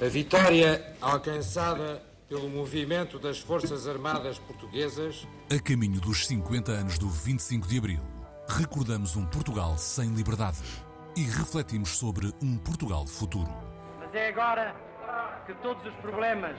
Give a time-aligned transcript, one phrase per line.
[0.00, 5.26] A vitória alcançada pelo movimento das Forças Armadas Portuguesas.
[5.52, 8.00] A caminho dos 50 anos do 25 de Abril,
[8.48, 10.58] recordamos um Portugal sem liberdade
[11.16, 13.50] e refletimos sobre um Portugal futuro.
[13.98, 14.72] Mas é agora
[15.44, 16.56] que todos os problemas,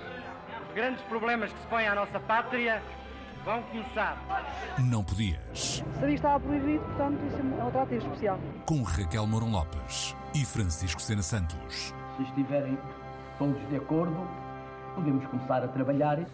[0.68, 2.84] os grandes problemas que se põem à nossa pátria,
[3.46, 4.76] vão começar.
[4.78, 5.82] Não podias.
[5.98, 8.40] Sabia estava proibido, portanto, isso é um atrativo especial.
[8.66, 11.94] Com Raquel Mourão Lopes e Francisco Sena Santos.
[12.18, 12.78] Se estiverem
[13.40, 14.28] todos de acordo,
[14.94, 16.30] podemos começar a trabalhar.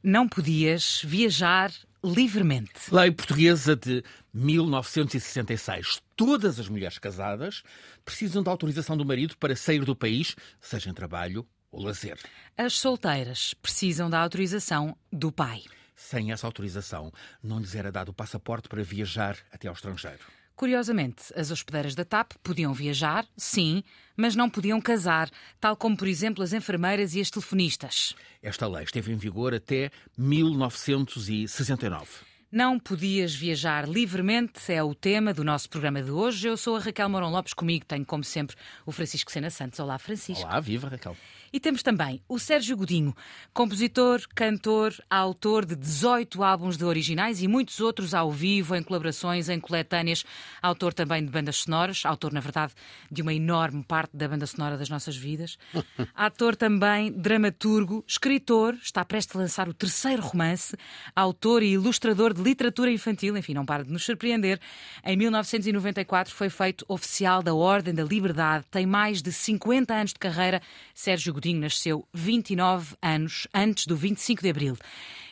[0.00, 2.70] Não podias viajar livremente.
[2.92, 6.00] Lei portuguesa de 1966.
[6.16, 7.64] Todas as mulheres casadas
[8.04, 12.16] precisam da autorização do marido para sair do país, seja em trabalho ou lazer.
[12.56, 15.62] As solteiras precisam da autorização do pai.
[15.96, 17.12] Sem essa autorização,
[17.42, 20.37] não lhes era dado o passaporte para viajar até ao estrangeiro.
[20.58, 23.84] Curiosamente, as hospedeiras da TAP podiam viajar, sim,
[24.16, 28.12] mas não podiam casar, tal como, por exemplo, as enfermeiras e as telefonistas.
[28.42, 32.08] Esta lei esteve em vigor até 1969.
[32.50, 36.48] Não podias viajar livremente é o tema do nosso programa de hoje.
[36.48, 39.78] Eu sou a Raquel Mourão Lopes, comigo tenho, como sempre, o Francisco Sena Santos.
[39.78, 40.42] Olá, Francisco.
[40.44, 41.16] Olá, viva Raquel.
[41.52, 43.16] E temos também o Sérgio Godinho,
[43.54, 49.48] compositor, cantor, autor de 18 álbuns de originais e muitos outros ao vivo, em colaborações,
[49.48, 50.24] em coletâneas,
[50.60, 52.74] autor também de bandas sonoras, autor, na verdade,
[53.10, 55.58] de uma enorme parte da banda sonora das nossas vidas,
[56.14, 60.76] ator também, dramaturgo, escritor, está prestes a lançar o terceiro romance,
[61.16, 64.60] autor e ilustrador de literatura infantil, enfim, não para de nos surpreender.
[65.02, 70.18] Em 1994 foi feito oficial da Ordem da Liberdade, tem mais de 50 anos de
[70.18, 70.60] carreira.
[70.94, 74.76] Sérgio Godinho nasceu 29 anos antes do 25 de abril.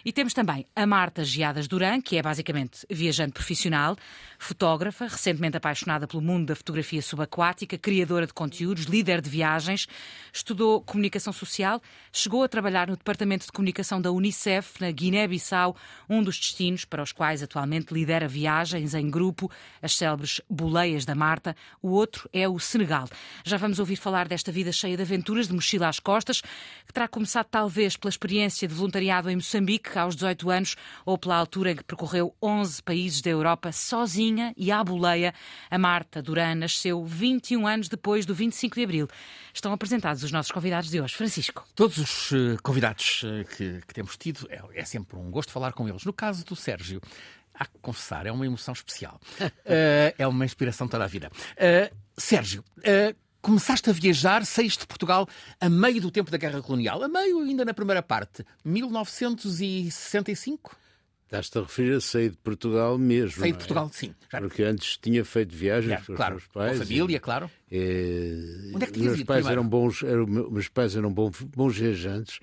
[0.07, 3.97] E temos também a Marta Geadas Duran, que é basicamente viajante profissional,
[4.39, 9.89] fotógrafa, recentemente apaixonada pelo mundo da fotografia subaquática, criadora de conteúdos, líder de viagens,
[10.33, 15.75] estudou comunicação social, chegou a trabalhar no Departamento de Comunicação da Unicef, na Guiné-Bissau,
[16.09, 19.51] um dos destinos para os quais atualmente lidera viagens em grupo,
[19.83, 21.57] as célebres Boleias da Marta.
[21.83, 23.09] O outro é o Senegal.
[23.43, 26.43] Já vamos ouvir falar desta vida cheia de aventuras, de mochila às costas,
[26.87, 31.37] que terá começado talvez pela experiência de voluntariado em Moçambique, aos 18 anos, ou pela
[31.37, 35.35] altura em que percorreu 11 países da Europa sozinha e à boleia.
[35.71, 39.09] A Marta Duran nasceu 21 anos depois do 25 de abril.
[39.53, 41.15] Estão apresentados os nossos convidados de hoje.
[41.15, 41.67] Francisco.
[41.75, 45.73] Todos os uh, convidados uh, que, que, temos tido, é, é, sempre um gosto falar
[45.73, 46.05] com eles.
[46.05, 47.01] No caso do Sérgio,
[47.55, 49.21] há que confessar, é uma emoção especial.
[49.41, 49.49] uh,
[50.19, 51.31] é uma inspiração toda a vida.
[52.19, 52.65] Sérgio,
[53.47, 55.29] começaste a viajar, saíste de Portugal
[55.61, 60.77] a meio do tempo da Guerra Colonial, a meio ainda na primeira parte, 1965?
[61.27, 63.41] Estás-te a referir a sair de Portugal mesmo.
[63.41, 63.91] Sair de Portugal, é?
[63.97, 64.13] sim.
[64.33, 64.41] Já.
[64.41, 66.77] Porque antes tinha feito viagens Já, com os claro, meus pais.
[66.77, 67.49] Com a família, e, claro.
[67.71, 69.61] E, Onde é que tinhas meus ido pais primeiro?
[69.61, 72.41] eram bons, eram, meus pais eram bons, bons viajantes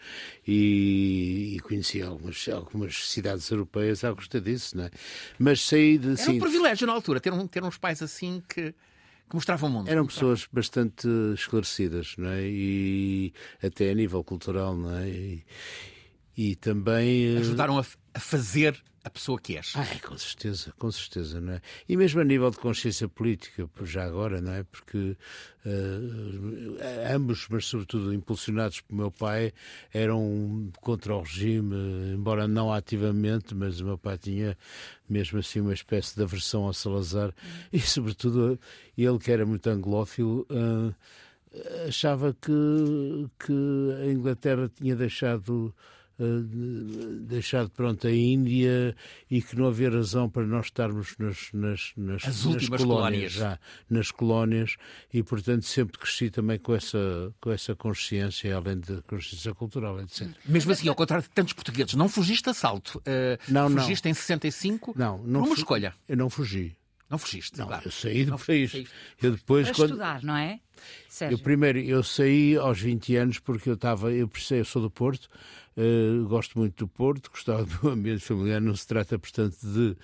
[0.47, 4.91] e, e conheci algumas, algumas cidades europeias à custa disso, não é?
[5.37, 6.07] Mas saí de.
[6.07, 8.73] Era sim, um privilégio na altura ter, um, ter uns pais assim que
[9.33, 9.89] que mostravam o mundo.
[9.89, 12.43] Eram pessoas bastante esclarecidas, não é?
[12.43, 13.33] E
[13.63, 15.09] até a nível cultural, não é?
[15.09, 15.43] E,
[16.37, 17.35] e também.
[17.37, 19.73] Ajudaram a, a, fazer a pessoa que és.
[19.75, 21.61] Ah, com certeza, com certeza, não é?
[21.89, 24.63] E mesmo a nível de consciência política, já agora, não é?
[24.63, 24.97] Porque
[25.65, 29.51] uh, ambos, mas sobretudo impulsionados pelo meu pai,
[29.93, 31.75] eram contra o regime,
[32.13, 34.57] embora não ativamente, mas o meu pai tinha
[35.09, 37.33] mesmo assim uma espécie de aversão ao Salazar
[37.73, 38.57] e, sobretudo,
[38.97, 40.47] ele que era muito anglófilo.
[40.49, 40.95] Uh,
[41.87, 43.53] achava que, que
[44.01, 45.73] a Inglaterra tinha deixado
[47.21, 48.95] deixado pronto a Índia
[49.29, 53.31] e que não havia razão para nós estarmos nas, nas, nas, As nas colónias, colónias.
[53.31, 54.75] Já, nas colónias
[55.13, 60.27] e portanto sempre cresci também com essa, com essa consciência, além da consciência cultural, etc.
[60.45, 62.97] Mesmo assim, ao contrário de tantos portugueses, não fugiste a salto.
[62.99, 64.11] Uh, não, fugiste não.
[64.11, 65.93] em 65 não, não por uma escolha.
[66.07, 66.75] Eu não fugi.
[67.13, 67.83] Não fugiste, Não, claro.
[67.85, 68.71] eu saí do país.
[68.71, 68.91] fugiste.
[69.21, 70.59] Eu depois, Para quando, estudar, não é?
[71.07, 71.35] Sérgio.
[71.35, 75.29] Eu primeiro, eu saí aos 20 anos porque eu estava, eu eu sou do Porto,
[75.75, 79.97] eh, gosto muito do Porto, gostava do ambiente familiar, não se trata, portanto, de,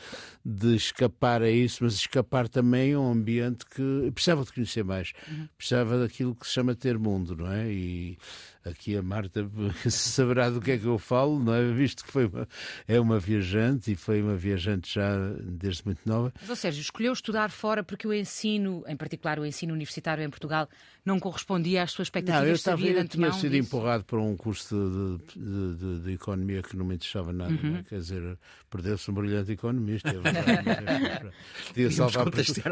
[0.43, 5.13] de escapar a isso, mas escapar também a um ambiente que precisava de conhecer mais,
[5.57, 7.71] precisava daquilo que se chama ter mundo, não é?
[7.71, 8.17] E
[8.65, 9.49] aqui a Marta
[9.89, 11.71] saberá do que é que eu falo, não é?
[11.71, 12.47] Visto que foi uma,
[12.87, 15.09] é uma viajante e foi uma viajante já
[15.41, 16.33] desde muito nova.
[16.41, 20.29] Mas, ó Sérgio, escolheu estudar fora porque o ensino, em particular o ensino universitário em
[20.29, 20.67] Portugal,
[21.05, 22.41] não correspondia às suas expectativas?
[22.43, 23.67] Não, eu, estava, de eu tinha sido disso?
[23.67, 27.51] empurrado para um curso de, de- de- de economia que não me interessava nada.
[27.51, 27.71] Uhum.
[27.71, 27.83] não é?
[27.83, 28.37] Quer dizer,
[28.69, 30.09] perdeu-se um brilhante economista.
[30.09, 31.31] é verdade,
[31.67, 32.25] podia, salvar,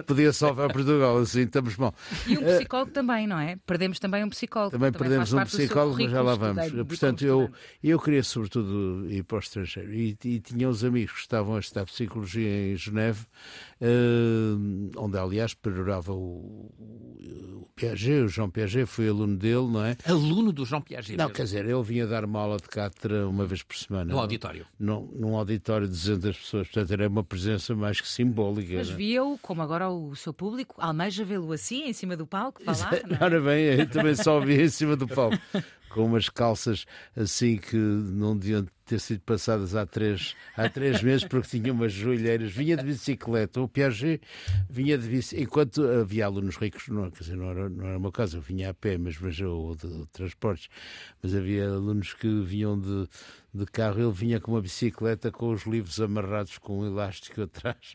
[0.06, 1.92] podia salvar Portugal, assim, estamos bom.
[2.28, 3.58] E um psicólogo também, não é?
[3.66, 4.72] Perdemos também um psicólogo.
[4.72, 6.88] Também perdemos faz um seu psicólogo, mas já lá vamos.
[6.88, 7.52] Portanto, eu,
[7.84, 9.94] eu queria sobretudo ir para o estrangeiro.
[9.94, 13.26] E, e tinha uns amigos que estavam a estudar psicologia em Geneve,
[14.98, 16.72] onde aliás perorava o,
[17.62, 19.96] o Piaget, o João Piaget, fui aluno dele, não é?
[20.06, 21.16] Aluno do João Piaget.
[21.16, 24.12] Não, mesmo, quer dizer, ele vinha dar uma aula de cátedra uma vez por semana.
[24.12, 24.66] No auditório.
[24.80, 26.68] Num, num auditório de 200 pessoas.
[26.68, 28.74] Portanto, era uma presença mais que simbólica.
[28.76, 28.96] Mas é?
[28.96, 33.18] via-o, como agora o seu público, almeja vê-lo assim, em cima do palco, falar, não
[33.18, 33.24] é?
[33.24, 35.38] Ora bem, eu também só vi em cima do palco.
[35.90, 36.86] Com umas calças
[37.16, 41.92] assim que não deviam ter sido passadas há três, há três meses porque tinha umas
[41.92, 42.52] joelheiras.
[42.54, 43.60] Vinha de bicicleta.
[43.62, 44.22] O Piaget
[44.70, 45.44] vinha de bicicleta.
[45.44, 48.42] Enquanto havia alunos ricos, não, quer dizer, não, era, não era o meu caso, eu
[48.42, 50.70] vinha a pé, mas, mas ou de, de transportes.
[51.22, 53.08] Mas havia alunos que vinham de,
[53.54, 54.00] de carro.
[54.02, 57.92] Ele vinha com uma bicicleta com os livros amarrados com um elástico atrás.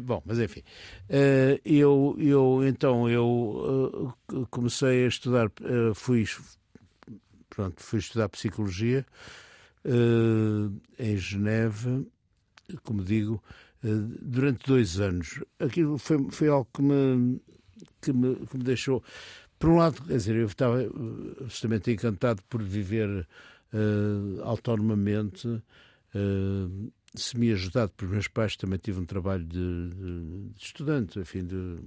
[0.00, 0.62] Bom, mas enfim.
[1.08, 6.24] Eh, Eu, eu então, eu eh, comecei a estudar, eh, fui
[7.60, 9.04] pronto, fui estudar psicologia
[9.84, 12.06] eh, em Geneve,
[12.84, 13.42] como digo,
[13.84, 13.88] eh,
[14.22, 15.40] durante dois anos.
[15.58, 17.40] Aquilo foi, foi algo que me,
[18.00, 19.02] que, me, que me deixou.
[19.58, 20.88] Por um lado, quer dizer, eu estava eh,
[21.42, 23.28] absolutamente encantado por viver
[23.74, 25.62] eh, autonomamente,
[27.14, 31.78] semi-ajudado pelos meus pais, também tive um trabalho de, de- de estudante, a fim de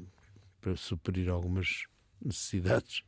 [0.62, 1.84] para suprir algumas
[2.26, 3.04] necessidades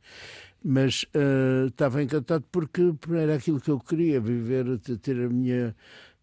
[0.64, 5.74] mas eh, estava encantado porque era aquilo que eu queria viver te- ter a minha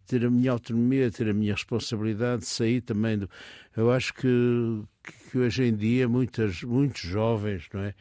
[0.06, 3.30] ter a minha autonomia ter a minha responsabilidade sair também do
[3.76, 4.84] eu acho que,
[5.32, 7.94] que hoje em dia muitas muitos jovens não é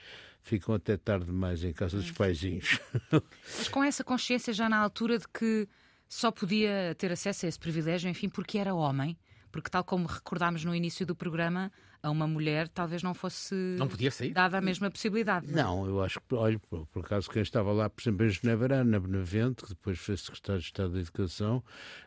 [0.43, 2.81] ficam até tarde demais em casa dos paizinhos
[3.59, 5.69] Mas com essa consciência já na altura de que
[6.09, 9.17] só podia ter acesso a esse privilégio, enfim, porque era homem.
[9.51, 11.73] Porque, tal como recordámos no início do programa,
[12.03, 14.33] a uma mulher talvez não fosse Não podia sair?
[14.33, 15.47] dada a mesma possibilidade.
[15.47, 15.63] não é?
[15.63, 18.75] Não, eu acho que, olha, por, por acaso quem estava lá, por exemplo, em Genebra,
[18.75, 21.63] era Ana Benavente, que depois foi secretária de Estado da Educação.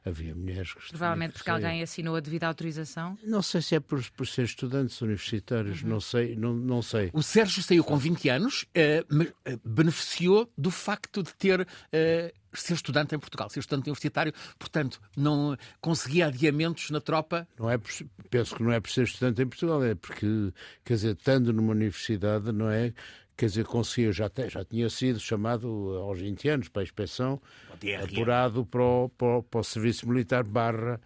[0.06, 1.65] Havia mulheres que Provavelmente porque saíam.
[1.68, 3.18] alguém assinou a devida autorização.
[3.24, 7.09] Não sei se é por, por ser estudantes universitários, não sei, não, não sei.
[7.13, 8.65] O Sérgio saiu com 20 anos,
[9.09, 14.34] mas eh, beneficiou do facto de ter eh, ser estudante em Portugal, ser estudante universitário,
[14.57, 17.48] portanto, não conseguia adiamentos na tropa.
[17.60, 17.92] Não é por-
[18.30, 20.52] penso que não é por ser estudante em Portugal, é porque,
[20.84, 22.94] quer dizer, estando numa universidade, não é?
[23.38, 25.68] Quer dizer, conseguia, já, te- já tinha sido chamado
[25.98, 27.42] aos 20 anos para a inspeção,
[27.80, 27.96] DRE.
[27.96, 31.02] apurado para o, para, para o serviço militar barra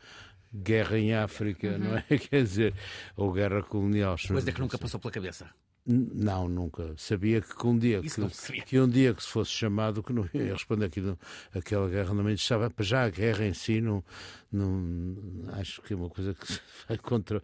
[0.54, 2.04] guerra em África, não é?
[2.18, 2.74] Quer dizer,
[3.16, 4.16] ou guerra colonial.
[4.28, 5.50] Coisa que nunca passou pela cabeça.
[5.92, 6.94] Não, nunca.
[6.98, 8.22] Sabia que um dia Isso
[8.54, 11.18] que, que um dia que se fosse chamado que não ia responder aquilo,
[11.52, 12.36] aquela guerra não me.
[12.76, 14.04] Para já a guerra em si não,
[14.52, 16.46] não acho que é uma coisa que
[16.88, 17.42] vai contra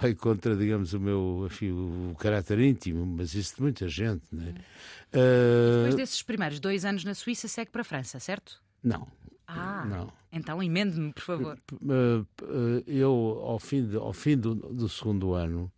[0.00, 4.42] vai contra, digamos, o meu enfim, o caráter íntimo, mas isso de muita gente, não
[4.46, 4.54] é?
[5.12, 8.62] Ah, Depois desses primeiros dois anos na Suíça, segue para a França, certo?
[8.82, 9.06] não,
[9.46, 10.10] Ah, não.
[10.32, 11.58] então emende-me, por favor.
[11.82, 13.10] Uh, uh, eu
[13.44, 15.70] ao fim, de- ao fim do, do segundo ano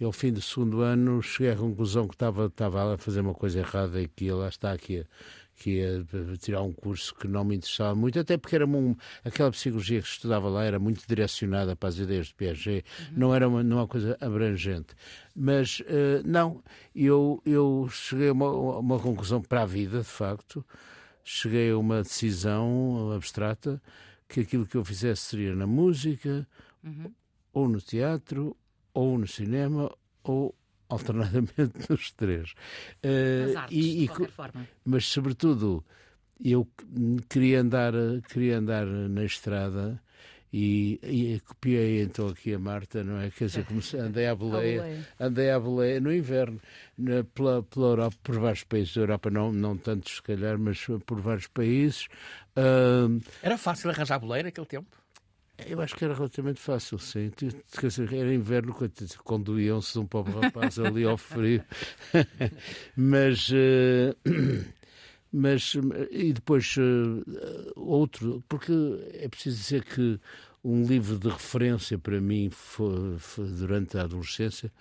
[0.00, 3.34] eu, ao fim do segundo ano cheguei à conclusão que estava, estava a fazer uma
[3.34, 5.06] coisa errada e que ia lá está ia,
[5.56, 6.06] que ia
[6.38, 10.06] tirar um curso que não me interessava muito, até porque era um, aquela psicologia que
[10.06, 13.80] estudava lá era muito direcionada para as ideias de Piaget, não era uma, não é
[13.80, 14.94] uma coisa abrangente.
[15.34, 16.62] Mas uh, não,
[16.94, 20.64] eu, eu cheguei a uma, a uma conclusão para a vida, de facto,
[21.24, 23.82] cheguei a uma decisão abstrata
[24.28, 26.46] que aquilo que eu fizesse seria na música,
[27.52, 28.56] ou no teatro,
[29.00, 29.84] ou no cinema,
[30.24, 30.54] ou
[30.88, 32.54] alternadamente nos três.
[33.02, 34.68] Nas artes, e- de e qualquer co- forma.
[34.84, 35.84] mas sobretudo
[36.44, 36.66] eu
[37.28, 37.92] queria andar
[38.28, 40.00] queria andar na estrada
[40.52, 44.80] e, e copiei então aqui a Marta não é quer dizer comecei, andei à boleia,
[44.82, 45.06] boleia.
[45.20, 46.58] andei à boleia no inverno
[46.96, 50.86] na- pela, pela Europa por vários países da Europa não não tantos se calhar mas
[51.06, 52.08] por vários países
[52.56, 54.96] Ahm, Era fácil arranjar boleira naquele tempo?
[55.66, 57.30] Eu acho que era relativamente fácil, sim.
[58.12, 58.74] Era inverno,
[59.24, 61.62] conduíam-se um pobre rapaz ali ao frio.
[62.96, 63.50] mas.
[63.52, 64.14] eh,
[65.30, 65.74] Mas,
[66.10, 68.72] e depois, eh, outro, porque
[69.12, 70.18] é preciso dizer que
[70.64, 74.72] um livro de referência para mim foi, foi durante a adolescência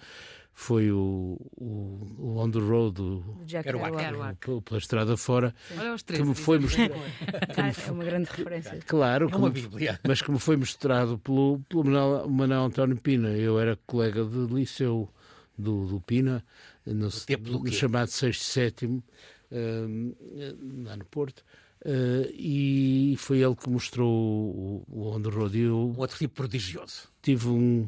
[0.59, 4.37] foi o, o, o On the Road, do, Jack Kerouac.
[4.65, 6.27] Pela Estrada Fora, Olha os que três.
[6.27, 6.95] me foi mostrado.
[7.55, 8.79] Ah, É uma grande referência.
[8.87, 9.99] Claro, É uma bíblia.
[10.07, 13.29] mas que me foi mostrado pelo, pelo Manuel, Manuel António Pina.
[13.29, 15.07] Eu era colega de liceu
[15.55, 16.43] do, do Pina,
[16.83, 19.03] no, no chamado sexto sétimo,
[19.51, 20.15] hum,
[20.85, 21.43] lá no Porto.
[21.85, 25.55] Uh, e foi ele que mostrou o, o On the Road.
[25.55, 27.09] E eu Um outro tipo prodigioso.
[27.21, 27.87] tive um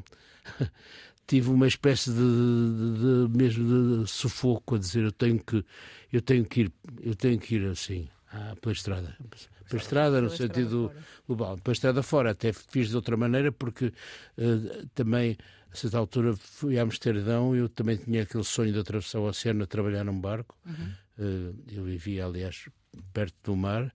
[1.29, 5.63] tive uma espécie de, de- de- mesmo de sufoco a dizer eu tenho que
[6.11, 6.71] eu tenho que ir
[7.01, 9.15] eu tenho que ir assim ah, pela estrada.
[9.69, 10.91] Pela estrada no sentido
[11.27, 13.93] global pela estrada fora até fiz de outra maneira porque
[14.37, 15.37] eh, também
[15.71, 19.63] a certa altura fui a Amsterdão eu também tinha aquele sonho de atravessar o oceano
[19.63, 20.57] a trabalhar num barco.
[21.19, 22.67] Eh, eu vivia aliás
[23.13, 23.93] perto do mar.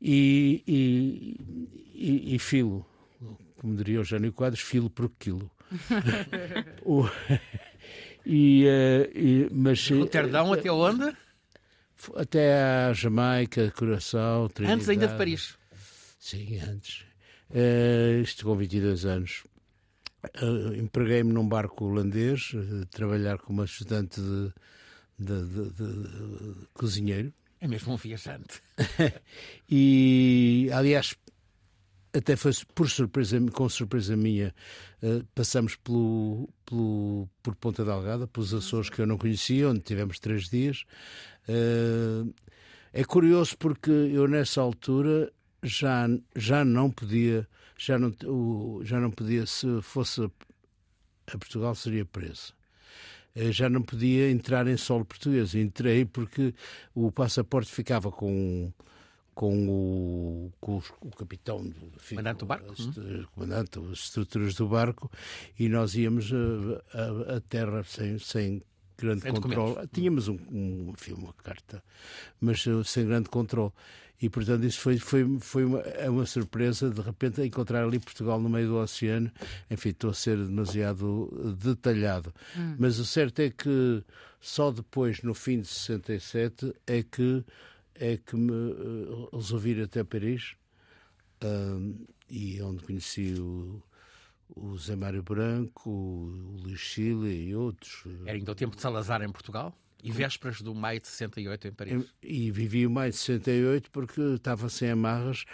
[0.00, 1.36] E, e,
[1.92, 2.86] e, e filo
[3.60, 5.50] como diria o Jânio Quadros, filo por quilo.
[6.84, 7.08] O-
[8.24, 11.14] e, eh, e- mas, Roterdão até onde?
[12.16, 14.76] até à Jamaica, Curaçao, Trinidade.
[14.80, 15.56] Antes ainda de Paris.
[16.20, 17.04] Sim, antes.
[17.52, 19.44] Eh, isto com 22 anos.
[20.34, 24.52] Eh, Empreguei-me num barco holandês, eh, trabalhar como ajudante de,
[25.18, 27.32] de- de- de- de cozinheiro.
[27.60, 28.62] É mesmo um viajante.
[29.70, 31.14] E, aliás,
[32.12, 34.54] até foi por surpresa, com surpresa minha,
[35.02, 40.18] eh, passamos pelo, pelo, por Ponta Delgada, pelos Açores que eu não conhecia, onde tivemos
[40.18, 40.84] três dias.
[41.48, 42.24] Eh,
[42.92, 47.46] é curioso porque eu, nessa altura, já, já não podia,
[47.76, 48.12] já não,
[48.82, 50.22] já não podia, se fosse
[51.26, 52.54] a Portugal, seria preso.
[53.34, 55.54] Eh, Já não podia entrar em solo português.
[55.54, 56.54] Entrei porque
[56.94, 58.72] o passaporte ficava com
[59.38, 64.66] com o, com o capitão do enfim, Comandante do barco, as- comandante, as estruturas do
[64.66, 65.08] barco
[65.56, 66.98] e nós íamos a,
[67.32, 68.60] a- a terra sem, sem
[68.98, 69.68] grande Sem controle.
[69.68, 69.90] documentos.
[69.94, 71.80] Tínhamos um, um, enfim, uma carta,
[72.40, 73.70] mas eh, sem grande controle.
[74.20, 78.40] E, portanto, isso foi, foi, foi uma, é uma surpresa, de repente, encontrar ali Portugal
[78.40, 79.30] no meio do oceano.
[79.70, 82.34] Enfim, estou a ser demasiado eh, detalhado.
[82.76, 84.02] Mas o certo é que
[84.40, 87.44] só depois, no fim de 67, é que,
[87.98, 90.56] é que me eh, resolvi ir até Paris
[91.42, 91.94] ahm,
[92.30, 93.82] e onde conheci o,
[94.54, 98.04] o Zé Mário Branco, o, o Luís Chile e outros.
[98.24, 101.72] Era ainda o tempo de Salazar em Portugal e vésperas do maio de 68 em
[101.72, 102.14] Paris.
[102.22, 105.44] E vivi o maio de 68 porque estava sem amarras,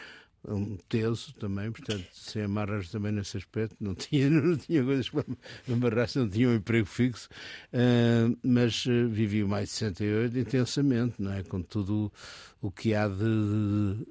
[0.48, 5.24] um teso também, portanto, sem amarras também nesse aspecto, não tinha, não tinha coisas para
[5.72, 7.28] amarrar, não tinha um emprego fixo,
[7.72, 11.42] Ah, mas ah, vivi o maio de 68 intensamente, não é?
[11.42, 12.12] Com tudo
[12.60, 14.04] o que há de, de-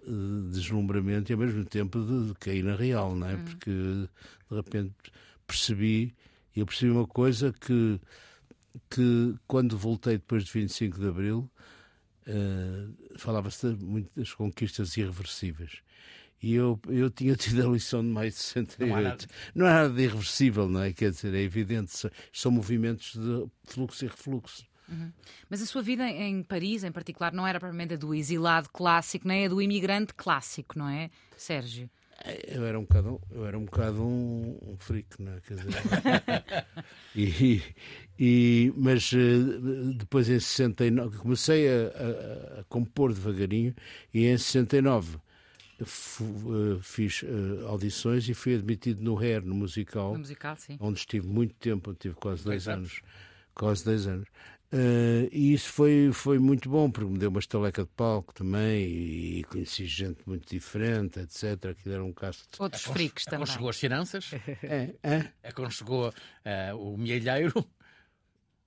[0.47, 3.35] de deslumbramento e ao mesmo tempo de, de cair na real, não é?
[3.37, 4.93] Porque de repente
[5.47, 6.13] percebi,
[6.55, 7.99] eu percebi uma coisa que
[8.89, 11.49] que quando voltei depois de 25 de Abril
[12.25, 12.87] eh,
[13.17, 15.79] falava-se muito das conquistas irreversíveis.
[16.43, 18.89] E eu, eu tinha tido a lição de mais de 68.
[18.89, 19.25] Não há nada.
[19.55, 20.91] Não há nada de irreversível, não é?
[20.91, 21.91] Quer dizer, é evidente,
[22.33, 24.65] são- movimentos de fluxo e refluxo.
[25.49, 29.27] Mas a sua vida em Paris, em particular, não era propriamente a do exilado clássico,
[29.27, 31.89] nem a do imigrante clássico, não é, Sérgio?
[32.47, 35.39] Eu era um bocado, eu era um, bocado um, um freak, não é?
[35.41, 35.71] Quer dizer,
[37.15, 37.61] e,
[38.19, 43.73] e, mas eh, depois em 69 comecei a, a- a compor devagarinho
[44.13, 45.32] e em 69 fu- eh,
[46.81, 50.77] fiz eh, audições e fui admitido no Hair, no musical, No musical, sim.
[50.79, 53.01] onde estive muito tempo, onde tive quase dois Dois anos.
[53.53, 54.27] Quase dois anos.
[54.71, 58.83] Eh, e isso foi, foi muito bom, porque me deu uma estaleca de palco também
[58.87, 61.65] e, conheci gente muito diferente, etc.
[61.71, 62.59] Aquilo era um caso de...
[62.61, 63.43] Outros freaks também.
[63.43, 64.31] Aconchegou as finanças,
[64.63, 65.31] É, é?
[65.47, 66.11] aconchegou
[66.43, 67.53] eh, o mielheiro,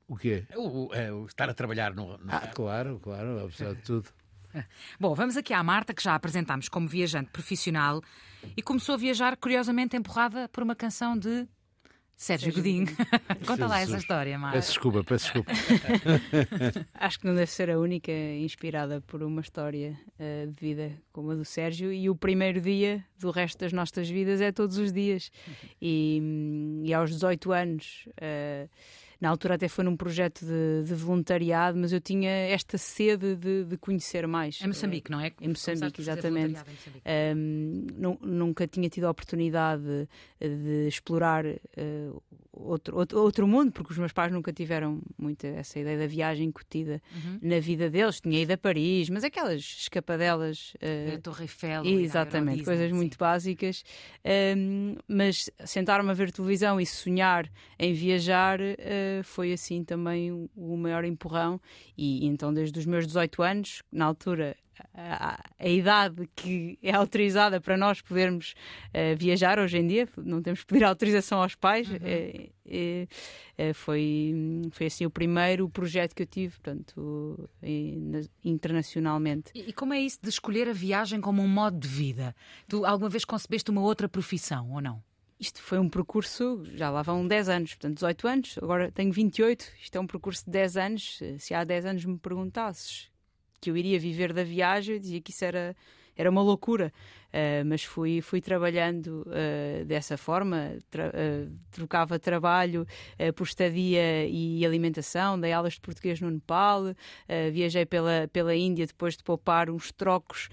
[0.06, 0.44] O quê?
[0.56, 2.16] o, eh, o estar a trabalhar no.
[2.18, 4.08] no- Ah, claro, claro, apesar de tudo.
[5.00, 8.02] Bom, vamos aqui à Marta, que já apresentámos como viajante profissional
[8.56, 11.46] e começou a viajar, curiosamente, empurrada por uma canção de
[12.16, 12.86] Sérgio Godinho.
[13.46, 14.56] Conta lá essa história, Marta.
[14.56, 15.52] Peço desculpa, peço desculpa.
[16.94, 21.32] Acho que não deve ser a única inspirada por uma história eh, de vida como
[21.32, 21.92] a do Sérgio.
[21.92, 25.30] E o primeiro dia do resto das nossas vidas é todos os dias.
[25.80, 28.68] E, hum, e aos 18 anos, eh,
[29.20, 33.64] na altura até foi num projeto de, de voluntariado, mas eu tinha esta sede de,
[33.64, 34.60] de conhecer mais.
[34.62, 35.32] Em Moçambique, não é?
[35.40, 36.54] Em Moçambique, exatamente.
[36.54, 37.02] em Moçambique.
[37.36, 42.22] Um, nu- nunca tinha tido a oportunidade de, de explorar uh,
[42.56, 46.48] outro, outro, outro mundo, porque os meus pais nunca tiveram muito essa ideia da viagem
[46.48, 47.38] incutida Uhum.
[47.42, 48.20] na vida deles.
[48.20, 50.72] Tinha ido a Paris, mas aquelas escapadelas.
[50.76, 51.84] uh, A Torre Eiffel.
[51.84, 53.18] Exatamente, coisas muito sim.
[53.18, 53.84] básicas.
[54.56, 57.48] Um, mas sentar-me a ver televisão e sonhar
[57.78, 61.60] em viajar uh, foi assim também o- o maior empurrão.
[61.96, 64.56] E então, desde os meus 18 anos, na altura
[64.94, 68.54] a, a, idade que é autorizada para nós podermos
[68.88, 71.88] uh, viajar hoje em dia, não temos que pedir autorização aos pais.
[71.88, 71.96] Uhum.
[71.96, 73.08] Uh,
[73.70, 74.34] uh, foi,
[74.72, 77.48] foi assim o primeiro projeto que eu tive, portanto,
[78.44, 79.50] internacionalmente.
[79.54, 82.34] E, e, como é isso de escolher a viagem como um modo de vida?
[82.68, 85.02] Tu alguma vez concebeste uma outra profissão ou não?
[85.38, 89.66] Isto foi um percurso, já lá vão 10 anos, portanto 18 anos, agora tenho 28,
[89.82, 91.18] isto é um percurso de 10 anos.
[91.38, 93.10] Se há 10 anos me perguntasses
[93.66, 95.74] que eu iria viver da viagem, eu dizia que isso era,
[96.16, 96.92] era uma loucura.
[97.26, 102.86] Uh, mas fui, fui trabalhando uh, dessa forma, tra uh, trocava trabalho
[103.34, 106.94] por estadia e alimentação, dei aulas de português no Nepal,
[107.52, 110.48] viajei pela, pela Índia depois de poupar uns trocos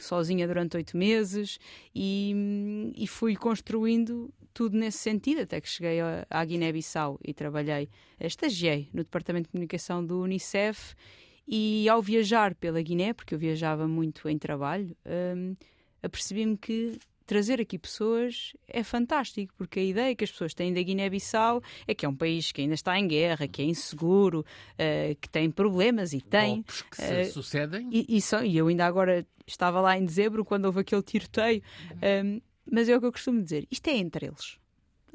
[0.00, 1.58] sozinha durante oito meses
[1.94, 5.98] e, e fui construindo tudo nesse sentido, até que cheguei
[6.30, 7.88] à Guiné-Bissau e trabalhei,
[8.20, 10.94] estagiei no Departamento de Comunicação do Unicef
[11.46, 14.96] e ao viajar pela Guiné, porque eu viajava muito em trabalho,
[15.36, 15.54] um,
[16.02, 20.82] apercebi-me que trazer aqui pessoas é fantástico, porque a ideia que as pessoas têm da
[20.82, 25.14] Guiné-Bissau é que é um país que ainda está em guerra, que é inseguro, uh,
[25.20, 26.56] que tem problemas e tem.
[26.56, 27.88] Golpes que se uh, sucedem.
[27.90, 31.62] E, e, só, e, eu ainda agora estava lá em dezembro quando houve aquele tiroteio.
[31.90, 32.36] Uhum.
[32.36, 34.58] Um, mas é o que eu costumo dizer: isto é entre eles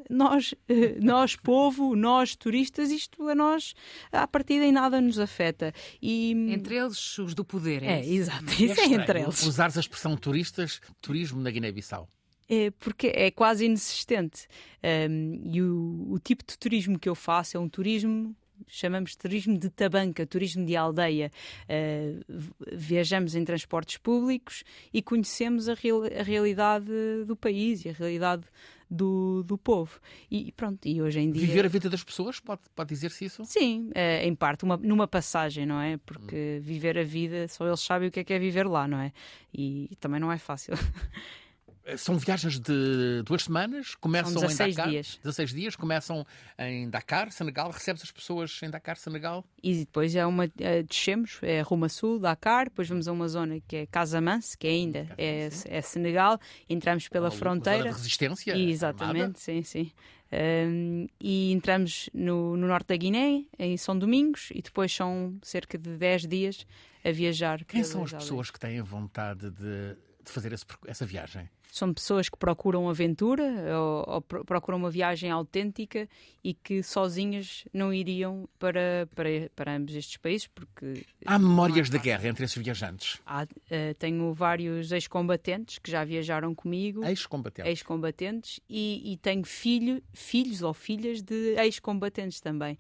[0.09, 3.73] nós, eh, nós povo, nós turistas, isto a nós,
[4.11, 5.71] à partida em nada nos afeta.
[6.01, 6.31] E...
[6.49, 7.83] Entre eles, os do poder.
[7.83, 8.51] É, é exato.
[8.61, 9.43] Isso é, é entre eles.
[9.43, 12.09] Usares a expressão turistas, turismo na Guiné-Bissau.
[12.49, 14.47] É porque é quase inexistente.
[14.83, 18.35] Um, e o, o tipo de turismo que eu faço é um turismo
[18.67, 21.31] chamamos de turismo de tabanca, turismo de aldeia.
[21.63, 22.19] Uh,
[22.73, 24.63] viajamos em transportes públicos
[24.93, 26.91] e conhecemos a, real, a, realidade
[27.25, 28.43] do país e a realidade
[28.89, 29.99] do, do povo.
[30.31, 31.45] E pronto, e hoje em dia.
[31.45, 33.45] Viver a vida das pessoas, pode, pode dizer-se isso?
[33.45, 35.97] Sim, é, em parte, uma, numa passagem, não é?
[35.97, 36.61] Porque hum.
[36.61, 39.11] viver a vida, só eles sabem o que é que é viver lá, não é?
[39.53, 40.73] E, e também não é fácil.
[41.97, 44.89] São viagens de duas semanas, começam São 16 em Dakar.
[44.91, 45.19] Dias.
[45.23, 46.25] 16 dias, começam
[46.57, 49.45] em Dakar, Senegal, recebes as pessoas em Dakar, Senegal.
[49.61, 53.27] E depois é uma, é, descemos, é rumo a sul, Dakar, depois vamos a uma
[53.27, 57.79] zona que é Casamance, que ainda é, é, Senegal, entramos pela fronteira.
[57.79, 58.55] Zona de resistência.
[58.55, 59.39] E, exatamente, armada.
[59.39, 59.91] sim, sim.
[60.31, 65.77] Um, e entramos no, no, norte da Guiné, em São Domingos, e depois são cerca
[65.77, 66.67] de 10 dias
[67.03, 67.65] a viajar.
[67.65, 71.49] Quem são as pessoas que têm vontade de, de fazer esse, essa viagem?
[71.71, 73.43] São pessoas que procuram aventura
[73.77, 76.09] ou, ou, procuram uma viagem autêntica
[76.43, 81.05] e que sozinhas não iriam para, para, para ambos estes países porque...
[81.25, 83.19] Há memórias da guerra entre esses viajantes?
[83.25, 87.05] Há, uh, tenho vários ex-combatentes que já viajaram comigo.
[87.05, 87.69] Ex-combatentes?
[87.69, 92.77] Ex-combatentes e, e, tenho filho, filhos ou filhas de ex-combatentes também.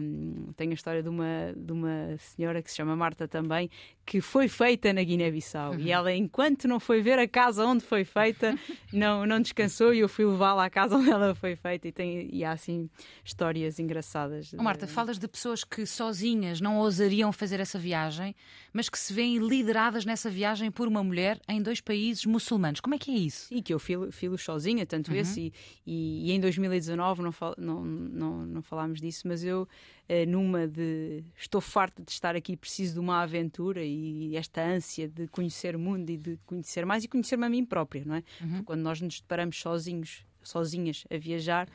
[0.00, 3.70] Um, tenho a história de uma, de uma senhora que se chama Marta também,
[4.04, 5.72] que foi feita na Guiné-Bissau.
[5.72, 5.80] Uhum.
[5.80, 8.58] E ela, enquanto não foi ver a casa onde foi feita,
[8.92, 11.88] não, não descansou e eu fui levá-la à casa onde ela foi feita.
[11.88, 12.88] E, tem, e há assim
[13.24, 14.54] histórias engraçadas.
[14.58, 18.34] Oh, Marta, falas de pessoas que sozinhas não ousariam fazer essa viagem,
[18.72, 22.80] mas que se veem lideradas nessa viagem por uma mulher em dois países muçulmanos.
[22.80, 23.52] Como é que é isso?
[23.52, 25.16] E que eu filo, filo sozinha, tanto uhum.
[25.16, 25.52] esse, e,
[25.86, 29.63] e, e, em 2019 não, fal, não, não, não falámos disso, mas eu
[30.08, 35.08] eh, numa de estou farta de estar aqui, preciso de uma aventura e esta ânsia
[35.08, 38.22] de conhecer o mundo e de conhecer mais e conhecer-me a mim própria, não é?
[38.40, 38.64] Uhum.
[38.64, 41.68] Quando nós nos deparamos sozinhos, sozinhas a viajar,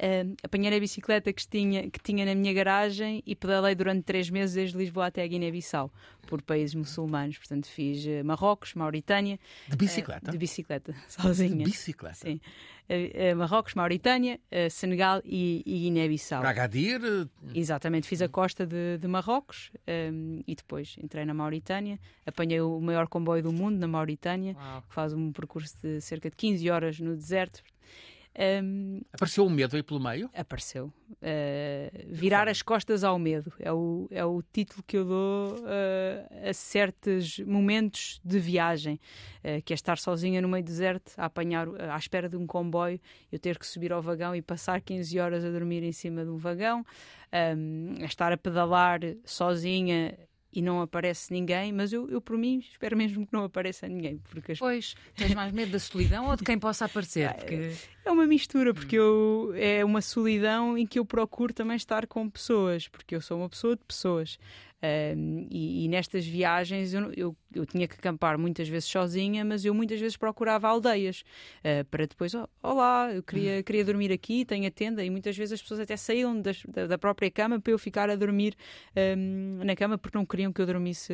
[0.00, 4.30] uh, apanhei a bicicleta que tinha, que tinha na minha garagem e pedalei durante três
[4.30, 5.90] meses desde Lisboa até a Guiné-Bissau,
[6.26, 7.38] por países muçulmanos.
[7.38, 9.38] Portanto, fiz uh, Marrocos, Mauritânia.
[9.68, 10.28] De bicicleta?
[10.28, 11.64] Uh, de bicicleta, sozinha.
[11.64, 12.16] De bicicleta?
[12.16, 12.40] Sim.
[13.36, 14.38] Marrocos, Mauritânia,
[14.70, 16.40] Senegal e, e Guiné-Bissau.
[16.40, 17.00] Para Agadir?
[17.52, 19.72] Exatamente, fiz a costa de, de Marrocos
[20.12, 21.98] um, e depois entrei na Mauritânia.
[22.24, 24.82] Apanhei o maior comboio do mundo na Mauritânia, Uau.
[24.82, 27.60] que faz um percurso de cerca de 15 horas no deserto.
[28.38, 30.28] Um, apareceu o medo aí pelo meio?
[30.34, 30.92] Apareceu.
[31.10, 36.48] Uh, virar as costas ao medo é o, é o título que eu dou uh,
[36.48, 39.00] a certos momentos de viagem,
[39.42, 42.46] uh, que é estar sozinha no meio do deserto, a apanhar, à espera de um
[42.46, 43.00] comboio,
[43.32, 46.30] eu ter que subir ao vagão e passar 15 horas a dormir em cima de
[46.30, 46.84] um vagão,
[47.56, 50.14] um, a estar a pedalar sozinha
[50.52, 54.20] e não aparece ninguém, mas eu, eu por mim espero mesmo que não apareça ninguém.
[54.30, 54.58] Porque as...
[54.58, 57.32] Pois, tens mais medo da solidão ou de quem possa aparecer?
[57.34, 57.72] Porque...
[58.04, 62.28] É uma mistura, porque eu, é uma solidão em que eu procuro também estar com
[62.30, 64.38] pessoas, porque eu sou uma pessoa de pessoas.
[64.82, 69.64] Um, e, e, nestas viagens eu, eu, eu, tinha que acampar muitas vezes sozinha, mas
[69.64, 71.24] eu muitas vezes procurava aldeias
[71.60, 75.34] uh, para depois, oh, olá, eu queria, queria dormir aqui, tenho a tenda, e muitas
[75.34, 78.54] vezes as pessoas até saíam das, da, da, própria cama para eu ficar a dormir
[79.16, 81.12] um, na cama porque não queriam que eu dormisse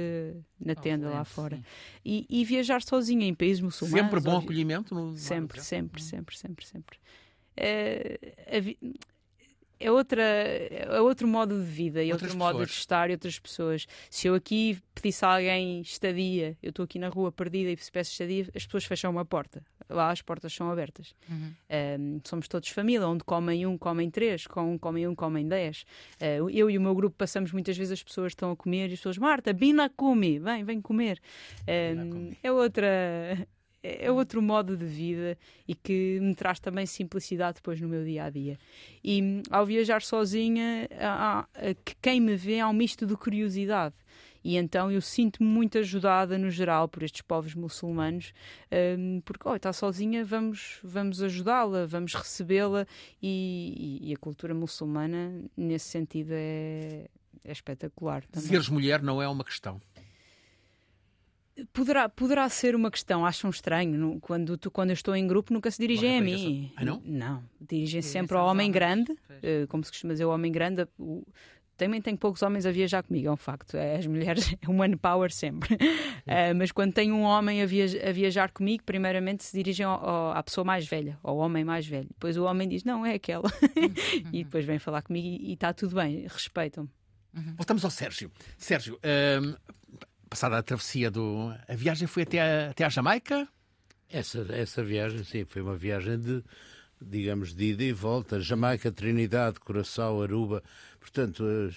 [0.58, 1.62] na tenda oh, lá fora.
[2.04, 4.10] E, e, viajar sozinha em países muçulmanos.
[4.10, 4.92] Sempre bom acolhimento?
[4.92, 5.16] No...
[5.16, 6.98] Sempre, sempre, sempre, sempre, sempre.
[7.56, 9.11] Uh,
[9.82, 12.38] é outra é outro modo de vida e outro pessoas.
[12.54, 13.86] modo de estar e outras pessoas.
[14.10, 17.90] Se eu aqui pedisse a alguém estadia, eu estou aqui na rua perdida e se
[17.90, 19.62] peço estadia, as pessoas fecham uma porta.
[19.88, 21.14] Lá as portas são abertas.
[21.28, 21.52] Uhum.
[21.98, 25.84] Um, somos todos família, onde comem um, comem três, com um comem um, comem dez.
[26.20, 28.92] Uh, eu e o meu grupo passamos muitas vezes as pessoas estão a comer e
[28.94, 31.20] as pessoas, Marta, bina come, vem, vem comer.
[31.68, 32.88] Um, é outra
[33.82, 38.04] é, é outro modo de vida e que me traz também simplicidade depois no meu
[38.04, 38.58] dia a dia.
[39.02, 41.46] E ao viajar sozinha, há,
[42.00, 43.94] quem me vê há um misto de curiosidade.
[44.44, 48.32] E então eu sinto-me muito ajudada no geral por estes povos muçulmanos,
[48.98, 52.86] um, porque oh, está sozinha, vamos, vamos ajudá-la, vamos recebê-la.
[53.22, 57.06] E, e, a cultura muçulmana, nesse sentido, é,
[57.44, 58.24] é espetacular.
[58.32, 59.80] Seres mulher não é uma questão.
[61.72, 65.70] Poderá, poderá ser uma questão, acham estranho, quando, tu, quando eu estou em grupo nunca
[65.70, 66.72] se dirigem a mim.
[66.74, 67.02] Ah, não?
[67.04, 70.86] Não, dirigem sempre ao homem grande, uh, como se costuma dizer, o homem grande.
[70.98, 71.22] O,
[71.76, 73.76] também tenho poucos homens a viajar comigo, é um facto.
[73.76, 75.74] É, as mulheres é um power sempre.
[75.74, 80.08] Uh, mas quando tem um homem a, viajar, a viajar comigo, primeiramente se dirigem ao,
[80.08, 82.08] ao, à pessoa mais velha, ao homem mais velho.
[82.08, 83.50] Depois o homem diz: Não, é aquela.
[84.32, 86.88] e depois vem falar comigo e está tudo bem, respeitam-me.
[87.56, 88.30] Voltamos ao Sérgio.
[88.58, 89.58] Sérgio, uh,
[90.32, 91.54] passada a travessia do.
[91.68, 93.46] A viagem foi até a, até a Jamaica?
[94.08, 96.42] Essa, essa viagem, sim, foi uma viagem de,
[97.00, 98.40] digamos, de ida e volta.
[98.40, 100.62] Jamaica, Trinidade, Curaçao, Aruba,
[100.98, 101.76] portanto, as,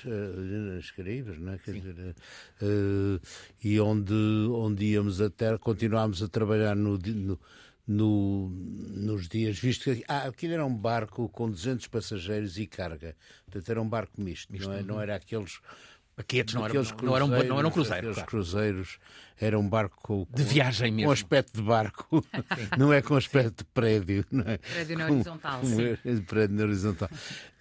[0.80, 1.58] as Caraíbas, não é?
[1.58, 2.15] Quer dizer,
[2.62, 3.22] uh,
[3.62, 7.39] e onde, onde íamos até, continuámos a trabalhar no, no
[7.88, 13.15] no, nos dias, visto que ah, aquilo era um barco com 200 passageiros e carga.
[13.46, 15.60] Portanto, era um barco misto, misto não, é, não era aqueles
[16.15, 17.91] paquetes, não, era, não, eram, não eram cruzeiros.
[17.91, 18.30] Aqueles claro.
[18.30, 18.99] cruzeiros
[19.38, 21.08] era um barco com, de viagem mesmo.
[21.08, 22.25] Com aspecto de barco,
[22.78, 24.25] não é com aspecto de prédio.
[24.32, 24.58] Não é?
[24.58, 25.60] Prédio na horizontal.
[25.60, 26.21] Com, sim.
[26.25, 27.10] prédio na horizontal.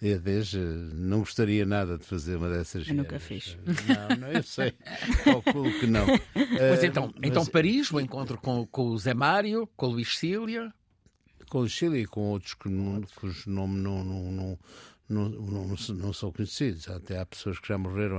[0.01, 3.57] Eu, desde, não gostaria nada de fazer uma dessas Eu nunca fiz.
[3.65, 4.73] Não, não, eu sei.
[5.25, 6.05] Calculo que não.
[6.05, 7.29] Pois uh, então, mas...
[7.29, 10.73] então Paris, o encontro com, com o Zé Mário, com o Luís Cília.
[11.49, 12.69] Com o Luís Cília e com outros que,
[13.15, 14.59] cujo nome não, não, não
[15.07, 16.89] não, não, não, são conhecidos.
[16.89, 18.17] Até há pessoas que já morreram,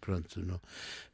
[0.00, 0.60] pronto, não,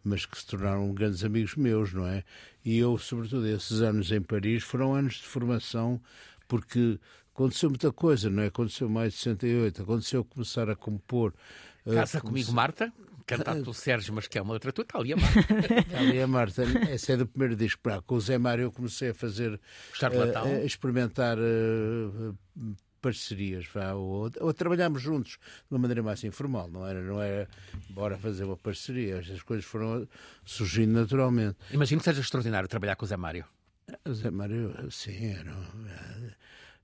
[0.04, 2.22] mas que se tornaram grandes amigos meus, não é?
[2.64, 6.00] E eu, sobretudo, esses anos em Paris foram anos de formação,
[6.46, 6.98] porque
[7.34, 8.46] aconteceu muita coisa, não é?
[8.46, 11.32] Aconteceu mais de 68, aconteceu começar a compor.
[11.86, 12.92] Eh, Casa uh, comigo, Marta?
[13.26, 15.40] Cantado pelo Sérgio, mas que é uma letra tua, está ali a Marta.
[15.80, 16.62] está ali a Marta.
[16.90, 17.80] Esse é do primeiro disco.
[18.06, 19.54] Com o Zé Mário eu comecei a fazer.
[19.54, 22.36] Uh, a experimentar uh,
[23.06, 27.48] parcerias, vá, ou, ou trabalhámos juntos de uma maneira mais informal, não era, não era
[27.90, 30.08] bora fazer uma parceria, as coisas foram
[30.44, 31.56] surgindo naturalmente.
[31.70, 33.44] Imagino que seja extraordinário trabalhar com o Zé Mário.
[34.04, 35.56] O Zé Mário, sim, era,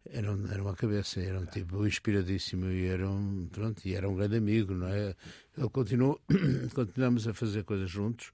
[0.07, 4.15] era, era uma cabeça, era um tipo inspiradíssimo e era um, pronto, e era um
[4.15, 5.17] grande amigo, não é?
[5.59, 6.21] Ele continuou,
[6.73, 8.33] continuamos a fazer coisas juntos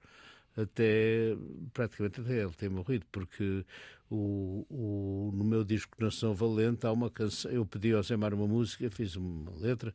[0.55, 1.35] até
[1.73, 3.65] praticamente até ele ter morrido, porque
[4.09, 8.33] o, o, no meu disco Nação Valente há uma canção, eu pedi ao Zé Mar
[8.33, 9.93] uma música, fiz uma letra,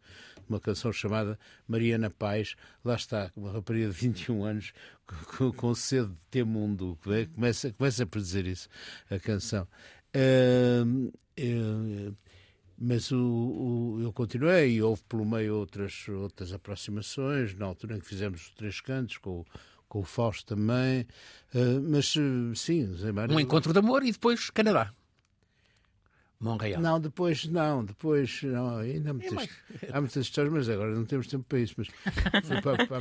[0.48, 4.72] uma canção chamada Mariana Paz, lá está, uma rapariga de 21 anos
[5.36, 7.26] com, com sede de ter mundo, é?
[7.26, 8.68] começa, começa por dizer isso,
[9.10, 9.66] a canção.
[10.14, 12.16] Uh, uh,
[12.78, 18.00] mas o, o, eu continuei e houve pelo meio outras, outras aproximações, na altura em
[18.00, 19.46] que fizemos os três cantos com o
[19.94, 21.06] com o Fausto também.
[21.54, 22.88] Uh, mas uh, sim.
[23.30, 24.92] Um encontro de amor e depois Canadá.
[26.40, 26.82] Montreal.
[26.82, 29.48] Não, depois não, depois não, ainda há muitas,
[29.92, 31.74] há muitas histórias, mas agora não temos tempo para isso.
[31.78, 31.86] Mas
[32.44, 33.00] fui para, para,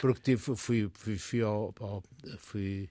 [0.00, 2.02] porque tive, fui, fui, fui ao, ao
[2.38, 2.90] fui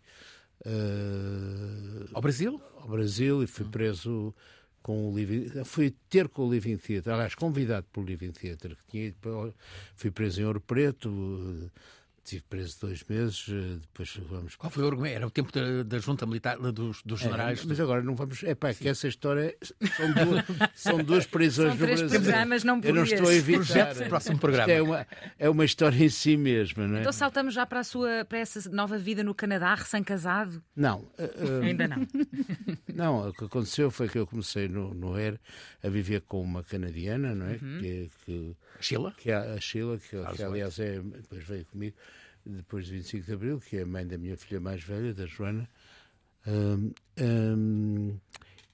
[0.65, 2.59] uh, ao Brasil?
[2.77, 4.33] Ao Brasil e fui preso
[4.81, 8.91] com o Living, fui ter com o Living Theatre, aliás, convidado pelo Living Theatre, que
[8.91, 9.53] tinha ido,
[9.93, 11.69] fui preso em Ouro Preto,
[12.23, 14.55] Estive preso dois meses, eh, depois vamos.
[14.55, 15.15] Qual foi o argumento?
[15.15, 17.63] Era o tempo da, da junta militar, dos, dos generais?
[17.63, 18.43] É, mas agora não vamos.
[18.43, 19.57] É pá, que essa história
[19.97, 22.09] são duas, são duas prisões são no Brasil.
[22.09, 23.65] Programas, não Eu não estou a evitar.
[23.65, 24.71] Projeto, próximo programa.
[24.71, 25.07] É uma,
[25.39, 26.99] é uma história em si mesma, não é?
[26.99, 30.63] Então saltamos já para, a sua, para essa nova vida no Canadá, recém-casado?
[30.75, 30.99] Não.
[31.17, 32.07] Uh, Ainda não.
[32.93, 35.39] Não, o que aconteceu foi que eu comecei no, no ER
[35.81, 37.53] a viver com uma canadiana, não é?
[37.53, 37.79] Uhum.
[37.79, 39.13] Que, que, Sheila?
[39.17, 41.95] Que é a Sheila, que, que aliás é, depois veio comigo
[42.45, 45.25] depois de 25 de Abril, que é a mãe da minha filha mais velha, da
[45.25, 45.69] Joana.
[46.47, 48.17] Um, um,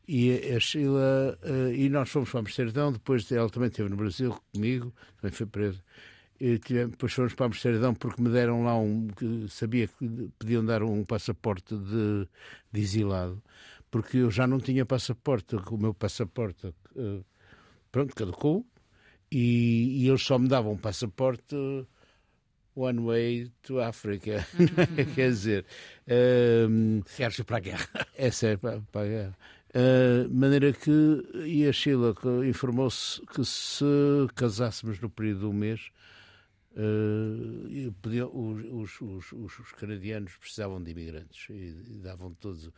[0.07, 4.39] e a Sheila, uh, e nós fomos para Amsterdão, depois ela também esteve no Brasil
[4.53, 5.83] comigo, também foi presa.
[6.39, 9.07] E depois fomos para Amsterdão porque me deram lá um.
[9.49, 12.27] Sabia que podiam dar um passaporte de,
[12.71, 13.41] de exilado,
[13.91, 17.25] porque eu já não tinha passaporte, o meu passaporte, uh,
[17.91, 18.65] pronto, caducou,
[19.31, 21.55] e, e, eles só me davam um passaporte
[22.77, 24.45] one way to Africa.
[24.57, 25.05] Uhum.
[25.15, 25.65] Quer dizer.
[26.07, 28.07] Um, Sérgio para a guerra.
[28.15, 29.37] É Sérgio para, para a guerra.
[29.69, 30.91] Uh, maneira que,
[31.45, 32.15] e a Sheila
[32.47, 33.85] informou-se que se
[34.35, 35.91] casássemos no período um mês,
[36.71, 37.93] uh,
[38.71, 42.71] os, os, os, os, canadianos precisavam de imigrantes e, e davam todos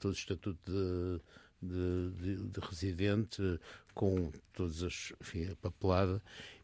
[0.00, 1.20] todo o estatuto de,
[1.62, 3.60] de, de, de, residente
[3.94, 6.20] com todas as enfim, a papelada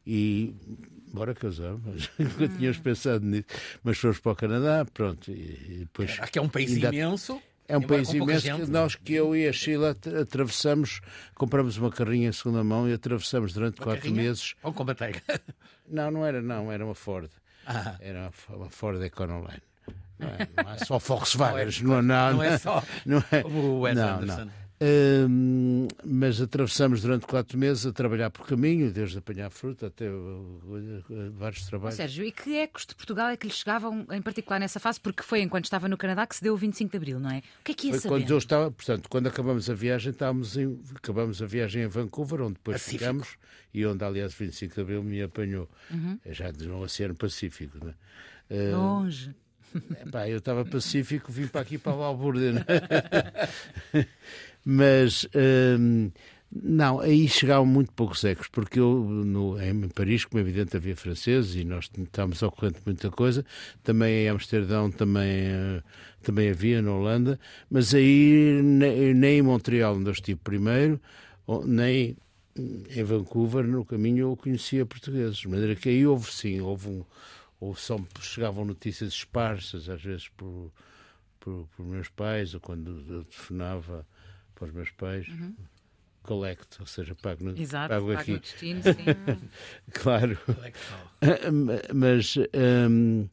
[0.07, 0.55] e
[1.13, 2.57] bora casar, mas nunca hum.
[2.57, 3.47] tínhamos pensado nisso.
[3.83, 5.31] Mas fomos para o Canadá, pronto.
[5.31, 6.89] E, e depois, Aqui é um país ainda...
[6.89, 7.41] imenso.
[7.69, 8.65] É um país imenso gente.
[8.65, 11.03] que nós, que eu e a Sheila atravessamos,
[11.35, 14.23] compramos uma carrinha em segunda mão e atravessamos durante uma quatro carrinha?
[14.23, 14.55] meses.
[14.63, 15.21] Ou com batega?
[15.91, 17.31] Não, não era, não, era uma Ford.
[17.67, 17.97] Ah.
[17.99, 19.63] Era uma Ford Econoline.
[20.19, 23.81] Não é, não é só Volkswagen, não, não, não, não, é só não é, o
[23.81, 24.45] Wes não, Anderson.
[24.45, 24.68] Não.
[24.81, 30.13] Uh, mas atravessamos durante quatro meses a trabalhar por caminho, desde apanhar fruta até uh,
[30.13, 31.97] uh, vários trabalhos.
[31.97, 35.01] Sérgio, e que ecos de Portugal é que lhe chegavam, em particular nessa fase?
[35.01, 37.39] Porque foi enquanto estava no Canadá que se deu o 25 de Abril, não é?
[37.39, 38.09] O que é que ia saber?
[38.09, 42.43] Quando eu estava, portanto, quando acabamos a viagem, estávamos em, acabamos a viagem em Vancouver,
[42.43, 42.99] onde depois Pacífico.
[42.99, 43.37] ficamos
[43.75, 45.69] e onde, aliás, 25 de Abril me apanhou.
[45.91, 46.21] Uhum.
[46.25, 47.85] Já no Oceano Pacífico.
[47.85, 47.95] Né?
[48.73, 49.35] Longe.
[50.11, 52.65] Pá, eu estava pacífico, vim para aqui para o Alburda.
[54.71, 55.27] Mas
[55.81, 56.11] hum,
[56.53, 60.95] não, aí chegavam muito poucos ecos, porque eu no, em Paris, como é evidente, havia
[60.95, 63.47] franceses e nós estávamos ao corrente de muita coisa.
[63.83, 65.83] Também em Amsterdão também, uh,
[66.23, 71.01] também havia, na Holanda, mas aí nem, nem em Montreal, onde eu estive primeiro,
[71.65, 72.15] nem
[72.55, 75.39] em Vancouver, no caminho, eu conhecia portugueses.
[75.39, 77.05] De maneira que aí houve sim, houve um.
[77.59, 80.71] Ou só chegavam notícias esparsas, às vezes por,
[81.41, 84.07] por, por meus pais, ou quando eu telefonava
[84.59, 85.29] para os meus pais.
[85.29, 85.55] Uhum.
[86.23, 88.33] Collect, ou seja, pago, no, Exato, pago, pago aqui.
[88.33, 89.49] no destino, sim.
[89.95, 90.39] claro.
[91.95, 92.35] Mas,
[92.91, 93.29] hum,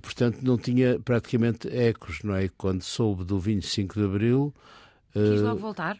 [0.00, 2.48] portanto, não tinha praticamente ecos, não é?
[2.48, 4.54] Quando soube do 25 de Abril.
[5.12, 5.98] Quis logo voltar?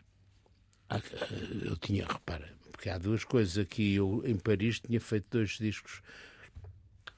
[1.64, 3.94] Eu tinha, repara, porque há duas coisas aqui.
[3.94, 6.00] Eu, em Paris, tinha feito dois discos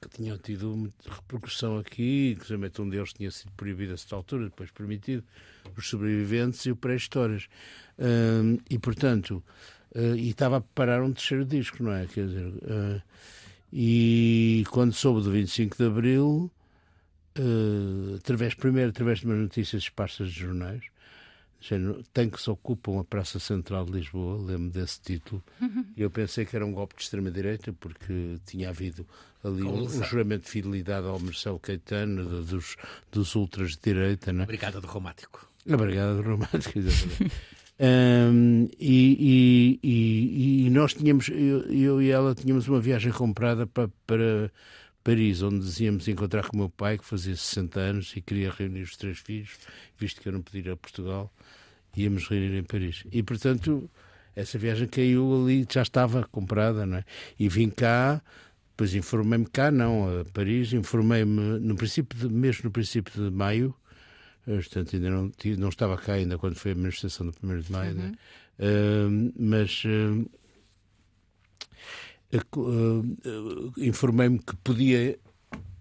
[0.01, 4.45] que tinham tido muita repercussão aqui, inclusive um deles tinha sido proibido a certa altura,
[4.45, 5.23] depois permitido,
[5.77, 7.47] os sobreviventes e o pré-histórias.
[8.69, 9.43] E, portanto,
[9.95, 12.07] uh, e estava a preparar um terceiro disco, não é?
[12.07, 13.01] Quer dizer, uh,
[13.71, 16.51] e quando soube do 25 de Abril,
[18.17, 20.83] através, primeiro através de umas notícias esparsas de jornais,
[22.13, 25.43] tanques ocupam a Praça Central de Lisboa, lembro desse título,
[25.95, 29.05] e eu pensei que era um golpe de extrema-direita, porque tinha havido
[29.43, 32.75] ali um, um, juramento de fidelidade ao Marcelo Caetano, dos,
[33.11, 34.31] dos ultras de direita.
[34.31, 34.43] Né?
[34.43, 35.47] A Brigada do Romático.
[35.69, 37.31] A Brigada do Romático, exatamente.
[37.79, 43.65] um, e, e, e, e, nós tínhamos, eu, eu, e ela, tínhamos uma viagem comprada
[43.65, 44.51] para, para
[45.03, 48.81] Paris, onde dizíamos encontrar com o meu pai, que fazia 60 anos e queria reunir
[48.81, 49.57] os três filhos,
[49.97, 51.31] visto que eu não podia ir a Portugal,
[51.95, 53.03] íamos reunir em Paris.
[53.11, 53.89] E, portanto,
[54.35, 57.05] essa viagem caiu ali, já estava comprada, não é?
[57.39, 58.21] E vim cá,
[58.71, 63.75] depois informei-me cá, não, a Paris, informei-me no princípio de, mesmo no princípio de maio,
[64.47, 67.71] eh, portanto ainda não, não estava cá ainda quando foi a manifestação do 1 de
[67.71, 68.01] maio, uhum.
[68.01, 68.13] né?
[68.59, 70.29] uh, mas uh,
[73.77, 75.17] informei-me que podia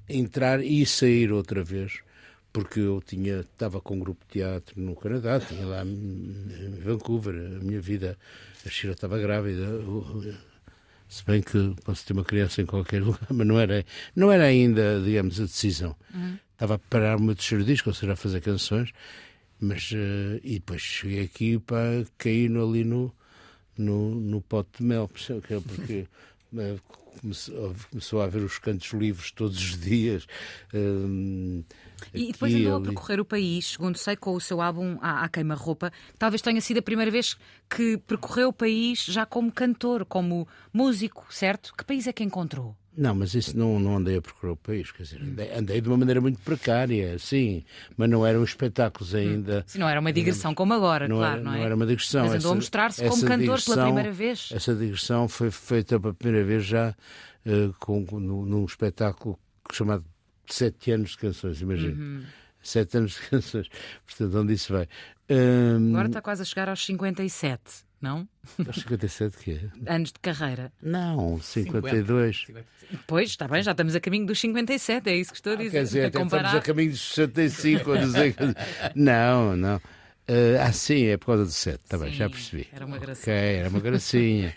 [0.08, 2.00] entrar e sair outra vez
[2.52, 7.34] porque eu tinha estava com um grupo de teatro no Canadá, tinha lá em Vancouver,
[7.34, 8.18] a minha vida,
[8.66, 9.66] a Sheila estava grávida,
[11.08, 13.84] se bem que posso ter uma criança em qualquer lugar, mas não era,
[14.14, 15.94] não era ainda, digamos, a decisão.
[16.14, 16.38] Uhum.
[16.52, 18.92] Estava a preparar o meu terceiro disco, ou seja, a fazer canções,
[19.58, 23.14] mas uh, e depois cheguei aqui para cair ali no,
[23.78, 26.08] no, no pote de mel, porque uh,
[27.20, 30.24] começou, a haver os cantos livres todos os dias.
[30.72, 31.64] Uh,
[32.14, 35.28] e depois andou a percorrer o país, segundo sei, com o seu álbum à, à
[35.28, 35.92] queima-roupa.
[36.18, 37.36] Talvez tenha sido a primeira vez
[37.68, 41.74] que percorreu o país já como cantor, como músico, certo?
[41.76, 42.76] Que país é que encontrou?
[42.96, 45.88] Não, mas isso não, não andei a procurar o país, quer dizer, andei, andei, de
[45.88, 47.64] uma maneira muito precária, sim,
[47.96, 49.64] mas não eram espetáculos ainda.
[49.66, 51.58] Sim, não era uma digressão como agora, não claro, era, não é?
[51.58, 52.22] Não era uma digressão.
[52.22, 54.48] Mas andou essa, a mostrar-se como cantor pela primeira vez.
[54.52, 56.94] Essa digressão foi feita pela primeira vez já
[57.46, 59.38] uh, com, no, num espetáculo
[59.72, 60.04] chamado
[60.46, 61.94] sete anos de canções, imagina.
[61.94, 62.24] Uhum.
[62.60, 63.68] Sete anos de canções.
[64.04, 64.88] Portanto, onde isso vai?
[65.30, 65.90] Um...
[65.90, 67.62] Agora está quase a chegar aos 57,
[68.00, 68.28] não?
[68.66, 69.60] Aos 57 quê?
[69.86, 70.72] Anos de carreira.
[70.82, 72.44] Não, 52.
[72.46, 72.66] 50.
[73.06, 75.70] Pois, está bem, já estamos a caminho dos 57, é isso que estou a dizer.
[75.70, 76.44] quer dizer, a comparar...
[76.44, 77.92] estamos a caminho dos 65.
[77.92, 78.34] a dizer...
[78.94, 79.76] não, não.
[79.76, 82.68] Uh, ah, sim, é por causa do 7, está bem, já percebi.
[82.72, 83.34] Era uma gracinha.
[83.34, 84.54] Ok, era uma gracinha.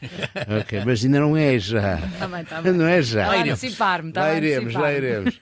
[0.62, 1.98] ok, mas ainda não é já.
[2.20, 2.74] Tá bem, tá bem.
[2.74, 3.28] Não é já.
[3.28, 5.42] Lá antecipar-me, tá Lá iremos, lá iremos.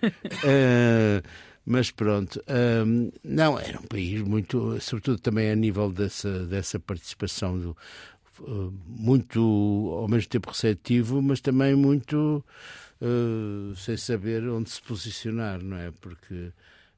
[1.65, 7.59] Mas pronto, uh, não, era um país muito, sobretudo também a nível dessa, dessa participação
[7.59, 7.77] do,
[8.39, 9.39] uh, muito,
[9.99, 12.43] ao mesmo tempo receptivo, mas também muito
[12.99, 15.91] uh, sem saber onde se posicionar, não é?
[16.01, 16.51] Porque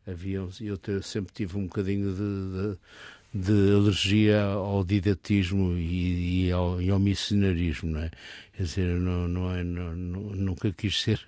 [0.08, 2.78] havia, eu sempre tive um bocadinho de, de
[3.34, 8.12] de alergia ao didatismo e, e, ao, e ao missionarismo, não é?
[8.56, 11.19] Quer dizer, não, não é, não, nunca quis ser.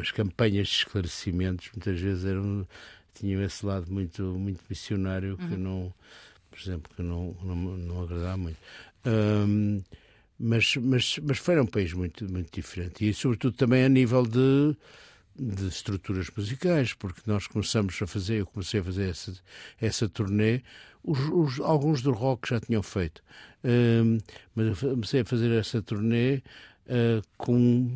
[0.00, 2.66] As campanhas de esclarecimentos muitas vezes eram,
[3.14, 5.58] tinham esse lado muito, muito missionário que uhum.
[5.58, 5.94] não,
[6.50, 8.58] por exemplo, que não, não, não agradava muito.
[9.04, 9.82] Um,
[10.38, 14.76] mas, mas, mas foi um país muito, muito diferente e, sobretudo, também a nível de
[15.38, 19.34] de estruturas musicais, porque nós começamos a fazer, eu comecei a fazer essa,
[19.80, 20.62] essa turnê,
[21.04, 23.22] os, os, alguns do rock já tinham feito,
[23.62, 24.22] uh,
[24.54, 26.42] mas eu comecei a fazer essa turnê
[26.86, 27.88] uh, com,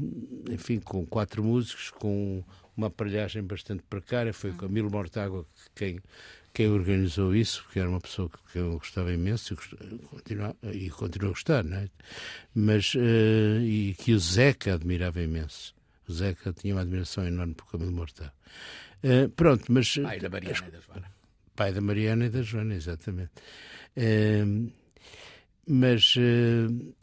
[0.50, 2.44] enfim, com quatro músicos, com
[2.76, 6.00] uma aparelhagem bastante precária, foi o Camilo Mortágua quem,
[6.52, 11.28] quem organizou isso, porque era uma pessoa que eu gostava imenso e, continua, e continua
[11.28, 11.88] a gostar, não é?
[12.54, 15.74] Mas, uh, e que o Zeca admirava imenso.
[16.08, 18.32] O Zeca tinha uma admiração enorme por Camilo Mortal.
[19.04, 19.96] Uh, pronto, mas.
[19.96, 21.12] Pai da Mariana e da Joana.
[21.54, 23.32] Pai da Mariana e da Joana, exatamente.
[23.96, 24.72] Uh,
[25.66, 26.14] mas.
[26.16, 26.94] Uh,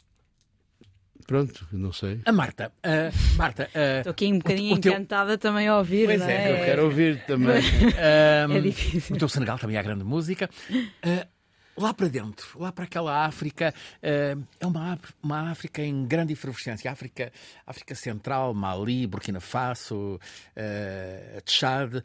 [1.28, 2.20] pronto, não sei.
[2.24, 2.72] A Marta.
[2.78, 3.70] Uh, Marta.
[3.98, 5.50] Estou aqui um bocadinho o, o encantada teu...
[5.50, 6.06] também a ouvir.
[6.06, 7.62] Pois é, é, eu quero ouvir também.
[7.96, 9.14] é difícil.
[9.14, 10.50] O teu Senegal também há grande música.
[10.72, 11.38] Uh,
[11.78, 16.90] lá para dentro, lá para aquela África, eh, é uma, uma África em grande efervescência.
[16.90, 17.32] África,
[17.66, 22.02] África Central, Mali, Burkina Faso, uh, Tchad.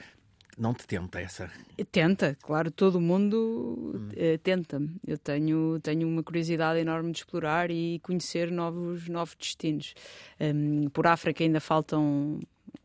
[0.58, 1.52] Não te tenta essa?
[1.92, 4.10] Tenta, claro, todo mundo hum.
[4.42, 4.82] tenta.
[5.06, 9.94] Eu tenho, tenho uma curiosidade enorme de explorar e conhecer novos, novos destinos.
[10.40, 12.40] Um, por África ainda faltam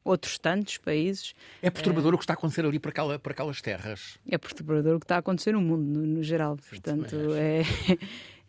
[0.05, 1.35] outros tantos países.
[1.63, 2.15] É perturbador é...
[2.15, 4.19] o que está a acontecer ali para, aquela, para aquelas terras.
[4.29, 6.57] É perturbador o que está a acontecer no mundo, no, no geral.
[6.69, 7.63] Portanto, é,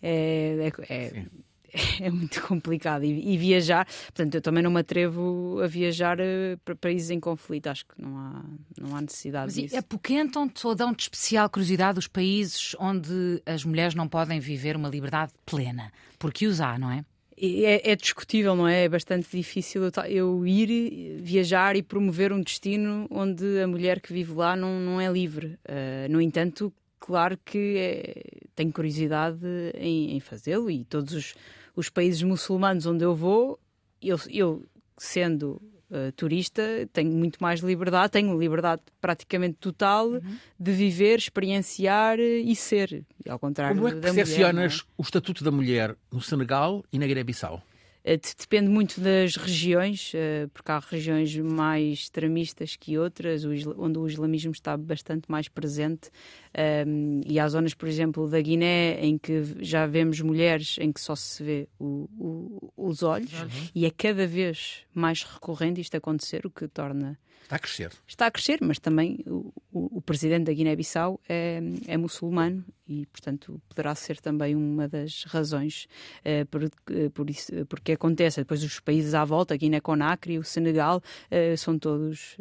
[0.02, 1.26] é, é,
[2.00, 3.04] é, muito complicado.
[3.04, 7.20] E, e, viajar, portanto, eu também não me atrevo a viajar eh, para países em
[7.20, 7.68] conflito.
[7.68, 8.44] Acho que não há,
[8.80, 9.76] não há necessidade Mas disso.
[9.76, 14.40] É porque então ou dão de especial curiosidade os países onde as mulheres não podem
[14.40, 15.92] viver uma liberdade plena?
[16.18, 17.04] Porque os há, não é?
[17.42, 18.84] é, é, discutível, não é?
[18.84, 24.34] É bastante difícil eu ir, viajar e promover um destino onde a mulher que vive
[24.34, 25.58] lá não, não é livre.
[25.68, 29.40] Uh, no entanto, claro que é, tenho curiosidade
[29.76, 31.36] em, em fazê-lo e todos os,
[31.76, 33.60] os, países muçulmanos onde eu vou,
[34.02, 34.66] eu, eu
[34.98, 40.38] sendo uh, turista, tenho muito mais liberdade, tenho liberdade praticamente total uhum.
[40.60, 43.06] de viver, experienciar e ser.
[43.28, 44.92] Ao contrário Como é que percepcionas é?
[44.98, 47.64] o estatuto da mulher no Senegal e na Guiné-Bissau?
[48.04, 54.08] Eh, depende muito das regiões, eh, porque há regiões mais extremistas que outras, onde o
[54.08, 56.10] islamismo está bastante mais presente.
[56.54, 61.02] Ehm, e há zonas, por exemplo, da Guiné, em que já vemos mulheres em que
[61.02, 63.50] só se vê o, o, os olhos, uhum.
[63.76, 67.92] e é cada vez mais recorrente isto acontecer, o que torna Está a crescer.
[68.08, 73.60] Está a crescer, mas também o, o, presidente da Guiné-Bissau é, é, muçulmano e, portanto,
[73.68, 75.88] poderá ser também uma das razões
[76.20, 78.42] uh, por, uh, por isso, porque acontece.
[78.42, 82.38] Depois, os países à volta, Guiné-Conakry, o Senegal, uh, são todos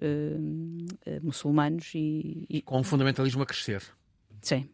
[1.22, 2.62] muçulmanos e, e.
[2.62, 3.82] Com o fundamentalismo a crescer.
[4.42, 4.68] Sim.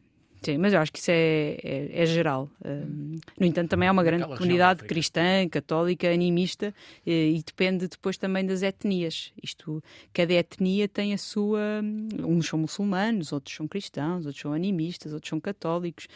[0.45, 2.51] Sim, mas eu acho que isso é, é, é geral.
[2.65, 6.75] Um, no entanto, também há uma grande comunidade cristã, católica, animista
[7.07, 9.33] e, e, depende depois também das etnias.
[9.43, 11.61] Isto, cada etnia tem a sua.
[12.19, 16.07] Uns são muçulmanos, outros são cristãos, outros são animistas, outros são católicos.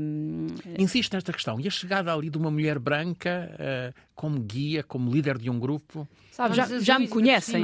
[0.00, 0.46] Um,
[0.78, 1.60] Insiste nesta questão.
[1.60, 5.58] E a chegada ali de uma mulher branca uh, como guia, como líder de um
[5.58, 6.06] grupo?
[6.30, 7.62] Sabe, já, já me conhecem.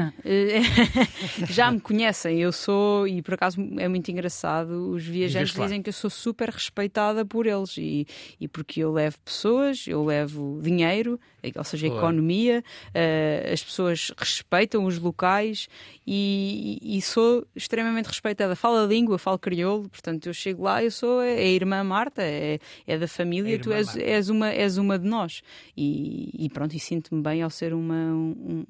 [1.48, 2.38] já me conhecem.
[2.38, 6.50] Eu sou, e por acaso é muito engraçado, os viajantes dizem que eu sou super
[6.50, 7.76] respeitada por eles.
[7.76, 8.06] E,
[8.40, 11.18] e porque eu levo pessoas, eu levo dinheiro,
[11.56, 15.68] ou seja, a economia, uh, as pessoas respeitam os locais
[16.06, 18.56] e, e, sou extremamente respeitada.
[18.56, 22.58] Falo a língua, falo crioulo, portanto eu chego lá, eu sou a, irmã Marta, é,
[22.86, 25.42] é da família, tu és, és, uma, és uma de nós.
[25.76, 28.64] E, e pronto, e sinto-me bem ao ser uma, um,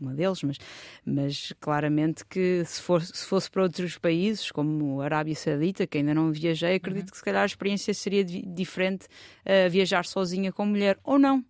[0.00, 0.58] uma deles, mas,
[1.04, 5.98] mas claramente que se, for, se fosse para outros países, como a Arábia Saudita, que
[5.98, 7.10] ainda não viajei, acredito uhum.
[7.10, 11.44] que se calhar a experiência seria diferente uh, viajar sozinha com mulher, ou não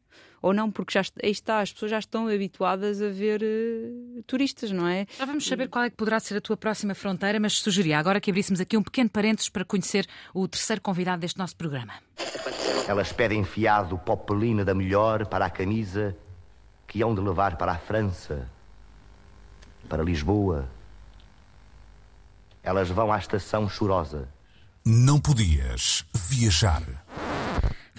[0.47, 4.70] ou não, porque já aí está, as pessoas já estão habituadas a ver uh, turistas,
[4.70, 5.07] não é?
[5.18, 8.20] Já vamos saber qual é que poderá ser a tua próxima fronteira, mas sugeria agora
[8.20, 11.94] que abríssemos aqui um pequeno parênteses para conhecer o terceiro convidado deste nosso programa.
[12.86, 16.16] Elas pedem fiado popelina da melhor para a camisa
[16.86, 18.49] que hão de levar para a França,
[19.88, 20.68] para Lisboa.
[22.62, 24.28] Elas vão à estação chorosa.
[24.84, 26.84] Não podias viajar.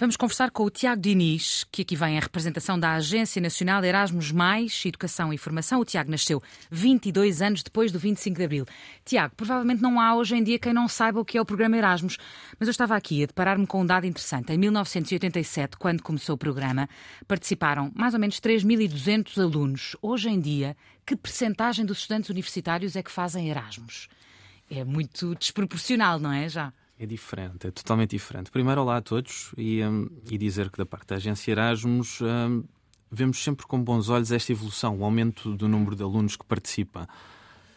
[0.00, 4.30] Vamos conversar com o Tiago Diniz, que aqui vem em representação da Agência Nacional Erasmus
[4.30, 5.80] Mais, Educação e Formação.
[5.80, 6.40] O Tiago nasceu
[6.70, 8.66] 22 anos depois do 25 de Abril.
[9.04, 11.76] Tiago, provavelmente não há hoje em dia quem não saiba o que é o programa
[11.76, 12.16] Erasmus,
[12.60, 14.52] mas eu estava aqui a deparar-me com um dado interessante.
[14.52, 16.88] Em 1987, quando começou o programa,
[17.26, 19.96] participaram mais ou menos 3.200 alunos.
[20.00, 24.08] Hoje em dia, que percentagem dos estudantes universitários é que fazem Erasmus?
[24.70, 26.48] É muito desproporcional, não é?
[26.48, 26.72] Já.
[26.98, 28.50] É diferente, é totalmente diferente.
[28.50, 32.64] Primeiro, olá a todos e, um, e dizer que da parte da agência Erasmus um,
[33.08, 37.08] vemos sempre com bons olhos esta evolução, o aumento do número de alunos que participa.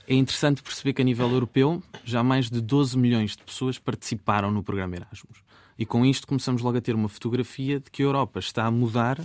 [0.08, 4.50] É interessante perceber que a nível europeu já mais de 12 milhões de pessoas participaram
[4.50, 5.44] no programa Erasmus.
[5.78, 8.72] E com isto começamos logo a ter uma fotografia de que a Europa está a
[8.72, 9.20] mudar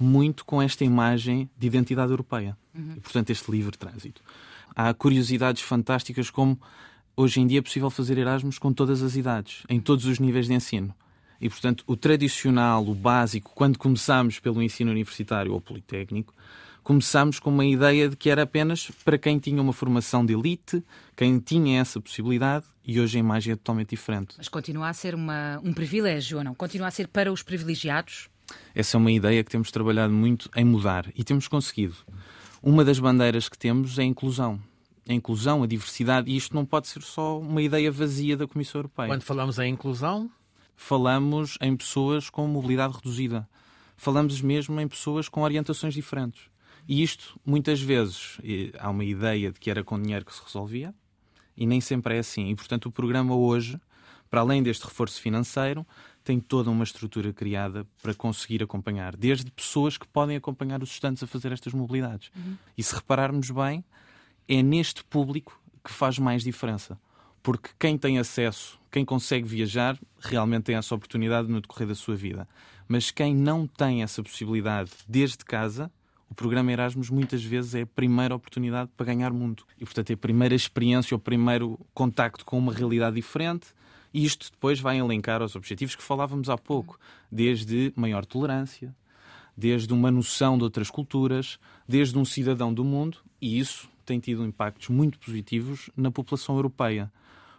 [0.00, 2.56] muito com esta imagem de identidade europeia.
[2.74, 2.94] Uhum.
[2.96, 4.22] E, portanto, este livre trânsito.
[4.74, 6.58] Há curiosidades fantásticas como
[7.16, 10.46] hoje em dia é possível fazer Erasmus com todas as idades, em todos os níveis
[10.46, 10.94] de ensino.
[11.40, 16.34] E, portanto, o tradicional, o básico, quando começamos pelo ensino universitário ou politécnico,
[16.82, 20.82] começamos com uma ideia de que era apenas para quem tinha uma formação de elite,
[21.16, 24.34] quem tinha essa possibilidade, e hoje a imagem é totalmente diferente.
[24.38, 26.54] Mas continua a ser uma, um privilégio ou não?
[26.54, 28.28] Continua a ser para os privilegiados?
[28.74, 31.96] Essa é uma ideia que temos trabalhado muito em mudar e temos conseguido.
[32.62, 34.60] Uma das bandeiras que temos é a inclusão
[35.08, 38.80] a inclusão, a diversidade, e isto não pode ser só uma ideia vazia da Comissão
[38.80, 39.08] Europeia.
[39.08, 40.30] Quando falamos em inclusão?
[40.74, 43.48] Falamos em pessoas com mobilidade reduzida.
[43.96, 46.42] Falamos mesmo em pessoas com orientações diferentes.
[46.88, 48.38] E isto, muitas vezes,
[48.78, 50.94] há uma ideia de que era com dinheiro que se resolvia,
[51.56, 52.50] e nem sempre é assim.
[52.50, 53.80] E, portanto, o programa hoje,
[54.30, 55.86] para além deste reforço financeiro,
[56.22, 61.22] tem toda uma estrutura criada para conseguir acompanhar, desde pessoas que podem acompanhar os estudantes
[61.22, 62.30] a fazer estas mobilidades.
[62.36, 62.56] Uhum.
[62.76, 63.84] E se repararmos bem,
[64.48, 66.98] é neste público que faz mais diferença.
[67.42, 72.16] Porque quem tem acesso, quem consegue viajar, realmente tem essa oportunidade no decorrer da sua
[72.16, 72.48] vida.
[72.88, 75.90] Mas quem não tem essa possibilidade desde casa,
[76.28, 79.64] o programa Erasmus muitas vezes é a primeira oportunidade para ganhar mundo.
[79.78, 83.68] E, portanto, é a primeira experiência, o primeiro contacto com uma realidade diferente.
[84.12, 86.98] E isto depois vai elencar os objetivos que falávamos há pouco,
[87.30, 88.94] desde maior tolerância,
[89.56, 94.44] desde uma noção de outras culturas, desde um cidadão do mundo, e isso tem tido
[94.44, 97.12] impactos muito positivos na população europeia.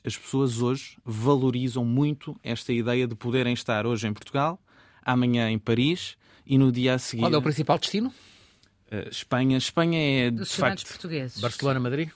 [0.04, 4.60] As pessoas hoje valorizam muito esta ideia de poderem estar hoje em Portugal,
[5.04, 7.22] amanhã em Paris e no dia a seguir.
[7.22, 8.10] Qual é o principal destino?
[8.90, 9.58] Uh, Espanha.
[9.58, 10.32] Espanha é.
[10.32, 11.42] Dos de facto, portugueses.
[11.42, 12.10] Barcelona, Madrid?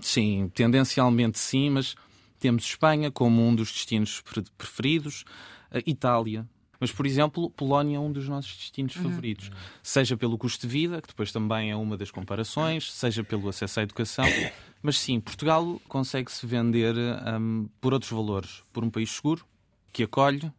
[0.00, 1.96] Sim, tendencialmente sim, mas
[2.38, 4.22] temos Espanha como um dos destinos
[4.58, 5.24] preferidos,
[5.72, 6.46] uh, Itália,
[6.80, 9.02] mas, por exemplo, Polónia é um dos nossos destinos uhum.
[9.02, 9.50] favoritos.
[9.82, 13.80] Seja pelo custo de vida, que depois também é uma das comparações, seja pelo acesso
[13.80, 14.24] à educação.
[14.82, 16.94] Mas sim, Portugal consegue-se vender
[17.38, 18.64] um, por outros valores.
[18.72, 19.44] Por um país seguro,
[19.92, 20.50] que acolhe,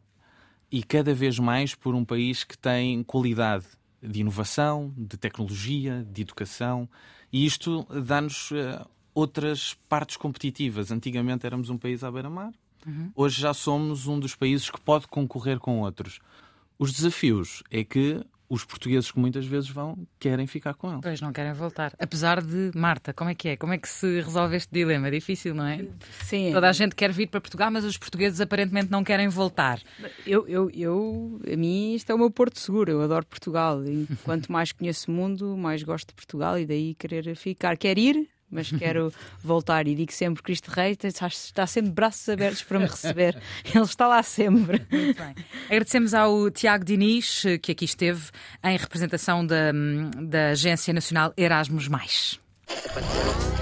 [0.71, 3.65] e cada vez mais por um país que tem qualidade
[4.01, 6.87] de inovação, de tecnologia, de educação.
[7.33, 10.91] E isto dá-nos uh, outras partes competitivas.
[10.91, 12.53] Antigamente éramos um país à beira-mar,
[12.85, 13.11] Uhum.
[13.15, 16.19] Hoje já somos um dos países que pode concorrer com outros.
[16.77, 20.99] Os desafios é que os portugueses que muitas vezes vão querem ficar com eles.
[21.01, 21.93] Pois não querem voltar.
[21.97, 23.55] Apesar de, Marta, como é que é?
[23.55, 25.07] Como é que se resolve este dilema?
[25.07, 25.87] É difícil, não é?
[26.23, 26.51] Sim.
[26.51, 29.79] Toda a gente quer vir para Portugal, mas os portugueses aparentemente não querem voltar.
[30.27, 32.91] Eu, eu, eu a mim, isto é o meu porto seguro.
[32.91, 33.85] Eu adoro Portugal.
[33.85, 37.77] E quanto mais conheço o mundo, mais gosto de Portugal e daí querer ficar.
[37.77, 42.79] Quer ir, mas quero voltar e digo sempre: Cristo Rei está sempre braços abertos para
[42.79, 43.41] me receber.
[43.73, 44.85] Ele está lá sempre.
[44.91, 45.35] Muito bem.
[45.65, 48.29] Agradecemos ao Tiago Diniz, que aqui esteve
[48.63, 49.71] em representação da,
[50.21, 51.89] da Agência Nacional Erasmus.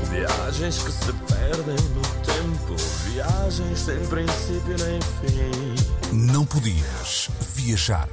[0.09, 2.75] Viagens que se perdem no tempo,
[3.11, 6.31] viagens sem princípio nem fim.
[6.31, 8.09] Não podias viajar.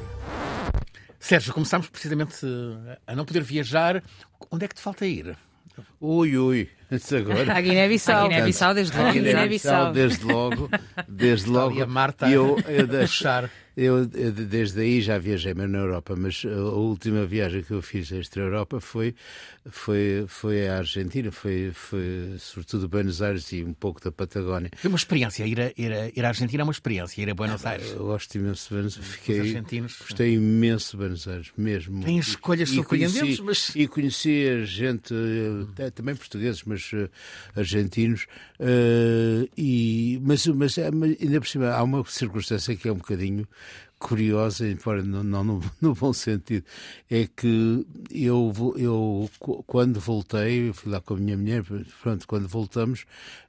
[1.19, 2.47] Sérgio, começámos precisamente
[3.07, 4.03] a não poder viajar.
[4.51, 5.37] Onde é que te falta ir?
[6.01, 6.53] 哦呦
[7.17, 7.53] agora.
[7.55, 8.27] A Guiné-Bissau.
[8.27, 9.13] A Guiné-Bissau, desde A logo.
[9.13, 10.71] Guiné-Bissau, desde logo.
[11.09, 11.79] Desde logo.
[11.79, 13.51] E a Marta eu, eu, a puxar.
[13.77, 17.83] Eu, eu, desde aí já viajei mas na Europa, mas a última viagem que eu
[17.83, 19.15] fiz extra Europa foi,
[19.69, 24.71] foi, foi à Argentina, foi, foi sobretudo Buenos Aires e um pouco da Patagónia.
[24.77, 27.35] Foi uma experiência, ir, a, ir, a, ir à Argentina é uma experiência, ir a
[27.35, 27.91] Buenos Aires.
[27.93, 29.97] Eu gosto imenso de Buenos Aires, fiquei, argentinos.
[30.01, 32.03] gostei imenso de Buenos Aires, mesmo.
[32.03, 35.13] Tem escolhas E surpreendentes, conheci- mas E conhecia gente,
[35.79, 37.09] eh, também portugueses, mas eh,
[37.55, 38.27] argentinos,
[38.59, 43.47] eh, e, mas, eh, mas ainda por cima há uma circunstância que é um bocadinho
[43.99, 46.65] curiosa, embora não, não no, no bom sentido,
[47.11, 51.65] é que eu, eu qu- quando voltei, eu fui lá com a minha mulher,
[52.03, 53.05] pronto, quando voltamos,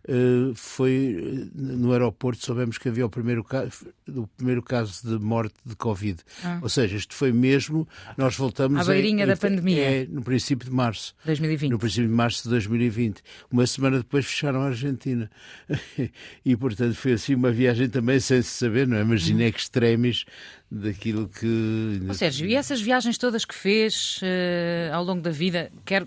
[0.08, 5.24] eh, foi eh, no aeroporto soubemos que havia o primeiro caso, o primeiro caso de
[5.24, 6.20] morte de Covid.
[6.43, 6.60] Ah.
[6.62, 7.88] Ou seja, isto foi mesmo,
[8.18, 9.82] nós voltamos À beirinha em- da em- pandemia.
[9.82, 11.14] é, no princípio de março.
[11.26, 11.72] 2020.
[11.72, 13.22] No princípio de março de 2020.
[13.52, 15.30] Uma semana depois fecharam a Argentina.
[16.45, 19.02] E, portanto, foi assim uma viagem também sem se saber, não é?
[19.02, 19.48] Imagina Uhum.
[19.50, 20.24] extremis
[20.70, 22.01] daquilo que...
[22.09, 26.05] Ó Sérgio, e essas viagens todas que fez eh, ao longo da vida, quer,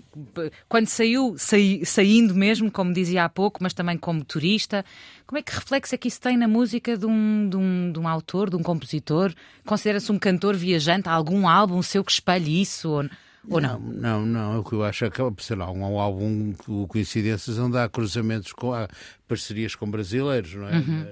[0.69, 4.85] quando saiu, sai- saindo mesmo, como dizia há pouco, mas também como turista,
[5.25, 7.99] como é que reflexo é que isso tem na música de um, de um, de
[7.99, 9.33] um autor, de um compositor?
[9.65, 11.09] Considera-se um cantor viajante?
[11.09, 12.89] Há algum álbum seu que espelhe isso?
[12.89, 13.09] Ou,
[13.49, 13.79] ou não?
[13.79, 17.79] Não, não, o que eu acho é que, sei lá, um álbum, o Coincidências, onde
[17.79, 18.87] há cruzamentos, com, há
[19.27, 20.77] parcerias com brasileiros, não é?
[20.77, 21.05] Uhum.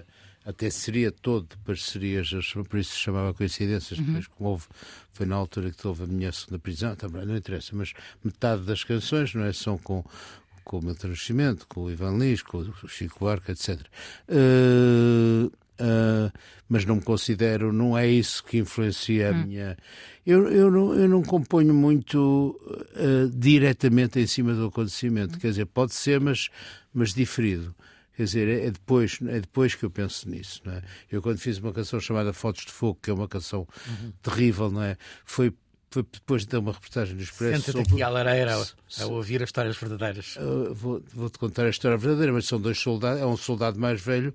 [0.46, 2.32] Até seria todo de parcerias,
[2.70, 4.06] por isso se chamava Coincidências, Uhum.
[4.06, 4.66] depois como houve,
[5.12, 8.84] foi na altura que houve a minha segunda prisão, também não interessa, mas metade das
[8.84, 9.54] canções, não é?
[9.54, 10.04] São com,
[10.64, 13.80] com o Milton Nascimento, com o Ivan Lins, com o Chico Buarque, etc.
[14.28, 16.32] Eh, eh,
[16.68, 19.78] mas não me considero, não é isso que influencia a minha.
[20.26, 22.60] Eu, eu, não, eu não componho muito
[22.96, 26.50] eh, diretamente em cima do acontecimento, quer dizer, pode ser, mas,
[26.94, 27.74] mas diferido.
[28.20, 30.60] Quer dizer, é é depois, é depois que eu penso nisso.
[30.66, 30.82] Não é?
[31.10, 33.66] Eu, quando fiz uma canção chamada Fotos de Fogo, que é uma canção
[34.22, 34.98] terrível, não é?
[35.24, 35.54] Foi,
[35.90, 37.62] foi depois de dar uma reportagem no Expresso.
[37.62, 40.36] senta-te sobre- aqui à lareira a, a ouvir as histórias verdadeiras.
[40.36, 44.02] Uh, vou, vou-te contar a história verdadeira, mas são dois soldados, é um soldado mais
[44.02, 44.34] velho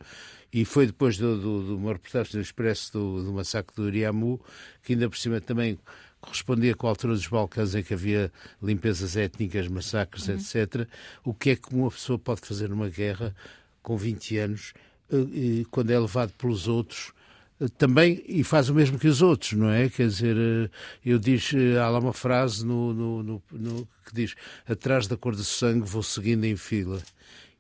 [0.50, 4.40] e foi depois do, do, de uma reportagem do Expresso do, do massacre do Iriamu,
[4.82, 5.78] que ainda por cima também
[6.22, 8.32] correspondia com a altura dos Balcãs em que havia
[8.62, 10.88] limpezas étnicas, massacres, etc.
[11.22, 13.36] O que é que uma pessoa pode fazer numa guerra
[13.84, 14.72] com 20 anos,
[15.12, 17.12] uh, e quando é levado pelos outros,
[17.60, 19.88] uh, também e faz o mesmo que os outros, não é?
[19.88, 20.70] Quer dizer, uh,
[21.04, 24.34] eu diz, há lá uma frase no, no- no- no- que diz:
[24.66, 27.00] atrás da cor do sangue vou seguindo em fila,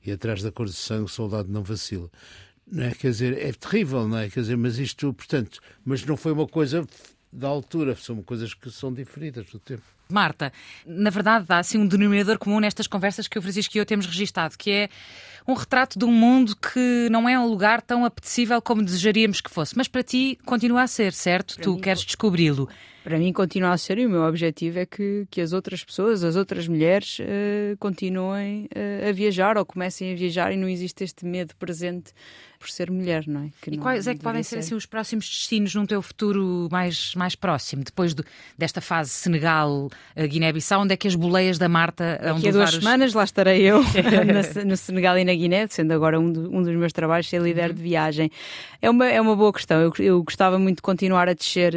[0.04, 2.10] e atrás da cor do sangue o soldado não vacila.
[2.66, 2.90] Não é?
[2.94, 4.28] Quer dizer, é terrível, não é?
[4.30, 6.84] Quer dizer, mas isto, portanto, mas não foi uma coisa
[7.30, 9.82] da altura, são coisas que são diferidas do tempo.
[10.08, 10.52] Marta,
[10.86, 14.04] na verdade há assim um denominador comum nestas conversas que o Francisco e eu temos
[14.06, 14.88] registado, que é
[15.46, 19.50] um retrato de um mundo que não é um lugar tão apetecível como desejaríamos que
[19.50, 19.76] fosse.
[19.76, 21.58] Mas para ti continua a ser, certo?
[21.60, 22.68] tu mim, queres descobri-lo.
[23.02, 26.24] Para mim continua a ser e o meu objetivo é que, que as outras pessoas,
[26.24, 31.04] as outras mulheres, eh, continuem eh, a viajar ou comecem a viajar e não existe
[31.04, 32.12] este medo presente
[32.58, 33.48] por ser mulher, não é?
[33.60, 36.66] Que E não- quais é que podem ser assim, os próximos destinos num teu futuro
[36.72, 37.84] mais, mais próximo?
[37.84, 38.24] Depois do-
[38.56, 42.52] desta fase Senegal, eh, Guiné-Bissau, onde é que as boleias da Marta de Daqui a
[42.52, 43.82] duas os- semanas lá estarei eu
[44.66, 47.70] no Senegal e na Guiné, sendo agora um, do- um dos meus trabalhos ser líder
[47.70, 47.76] Uhum.
[47.76, 48.30] de viagem.
[48.80, 49.80] É uma, é uma boa questão.
[49.80, 51.74] Eu, eu gostava muito de continuar a descer,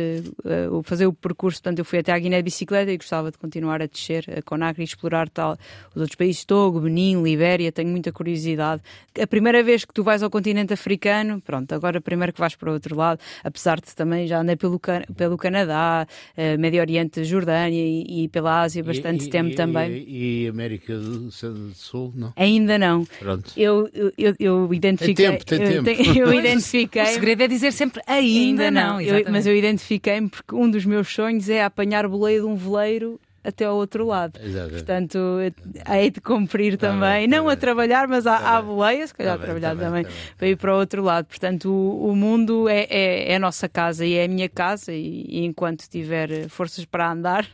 [0.71, 1.61] o- fazer o percurso.
[1.61, 4.41] Portanto, eu fui até à Guiné de bicicleta e gostava de continuar a descer a
[4.41, 5.57] Conakry e explorar tal,
[5.95, 7.71] os outros países, Togo, Benin, Libéria.
[7.71, 8.81] Tenho muita curiosidade.
[9.19, 12.69] A primeira vez que tu vais ao continente africano, pronto, agora primeiro que vais para
[12.69, 16.05] o outro lado, apesar de também já andei pelo, Can- pelo Canadá,
[16.35, 20.05] eh, Médio Oriente, Jordânia e, e pela Ásia bastante E- tempo e- também.
[20.07, 22.33] E, América do do Sul, não?
[22.35, 23.05] Ainda não.
[23.19, 23.46] Pronto.
[23.55, 25.25] Eu, eu, eu, eu identifiquei.
[25.31, 26.17] tempo, tem eu, tempo.
[26.19, 27.05] eu O identifiquei.
[27.05, 28.95] segredo é dizer sempre ainda, não.
[28.95, 29.31] Eu- exatamente.
[29.31, 33.63] mas eu identifiquei-me porque um dos meus sonhos é apanhar boleia de um veleiro até
[33.63, 34.37] ao outro lado.
[34.43, 34.73] Exatamente.
[34.75, 37.59] Portanto, eu hei de cumprir Tá também, bem, tá não a bem.
[37.59, 40.17] trabalhar, mas à, Tá boleia, se calhar Tá a trabalhar tá bem, também, tá bem.
[40.37, 41.25] para ir para o outro lado.
[41.27, 44.91] Portanto, o, o mundo é, é, é a nossa casa e é a minha casa,
[44.91, 47.47] e, e enquanto tiver forças para andar,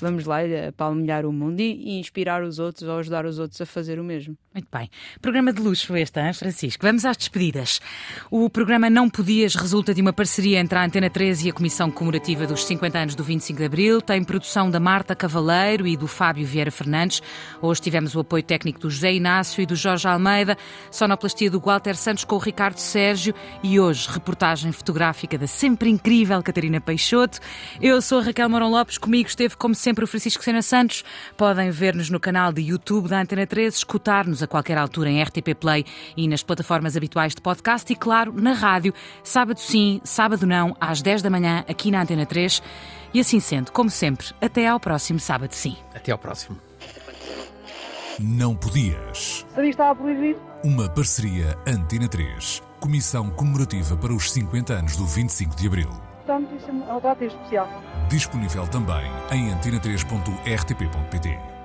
[0.00, 3.60] vamos lá uh, palmilhar o mundo e, e, inspirar os outros ou ajudar os outros
[3.60, 4.36] a fazer o mesmo.
[4.52, 4.88] Muito bem.
[5.20, 6.84] Programa de luxo este, hein, Francisco?
[6.86, 7.80] Vamos às despedidas.
[8.30, 11.90] O programa Não Podias resulta de uma parceria entre a Antena 13 e a Comissão
[11.90, 14.00] Comemorativa dos 50 anos do 25 de Abril.
[14.00, 17.22] Tem produção da Marta Cavaleiro e do Fábio Vieira Fernandes.
[17.60, 20.56] Hoje tivemos o apoio técnico do José Inácio e do Jorge Almeida,
[20.90, 26.42] sonoplastia do Walter Santos com o Ricardo Sérgio e hoje reportagem fotográfica da sempre incrível
[26.42, 27.40] Catarina Peixoto.
[27.80, 31.04] Eu sou a Raquel Morão Lopes, comigo esteve como sempre o Francisco Sena Santos.
[31.36, 35.54] Podem ver-nos no canal de YouTube da Antena 13, escutar-nos a qualquer altura em RTP
[35.58, 35.84] Play
[36.16, 41.02] e nas plataformas habituais de podcast e, claro, na rádio, sábado sim, sábado não, às
[41.02, 42.62] 10 da manhã, aqui na Antena 3.
[43.14, 45.76] E assim sendo, como sempre, até ao próximo sábado sim.
[45.94, 46.58] Até ao próximo.
[48.18, 49.44] Não podias.
[49.50, 50.40] Sabia que estava proibido?
[50.64, 56.05] Uma parceria Antena 3, Comissão Comemorativa para os 50 anos do 25 de Abril.
[56.26, 57.68] Portanto, isso é um data especial.
[58.08, 61.55] Disponível também em antena3.rtp.pt.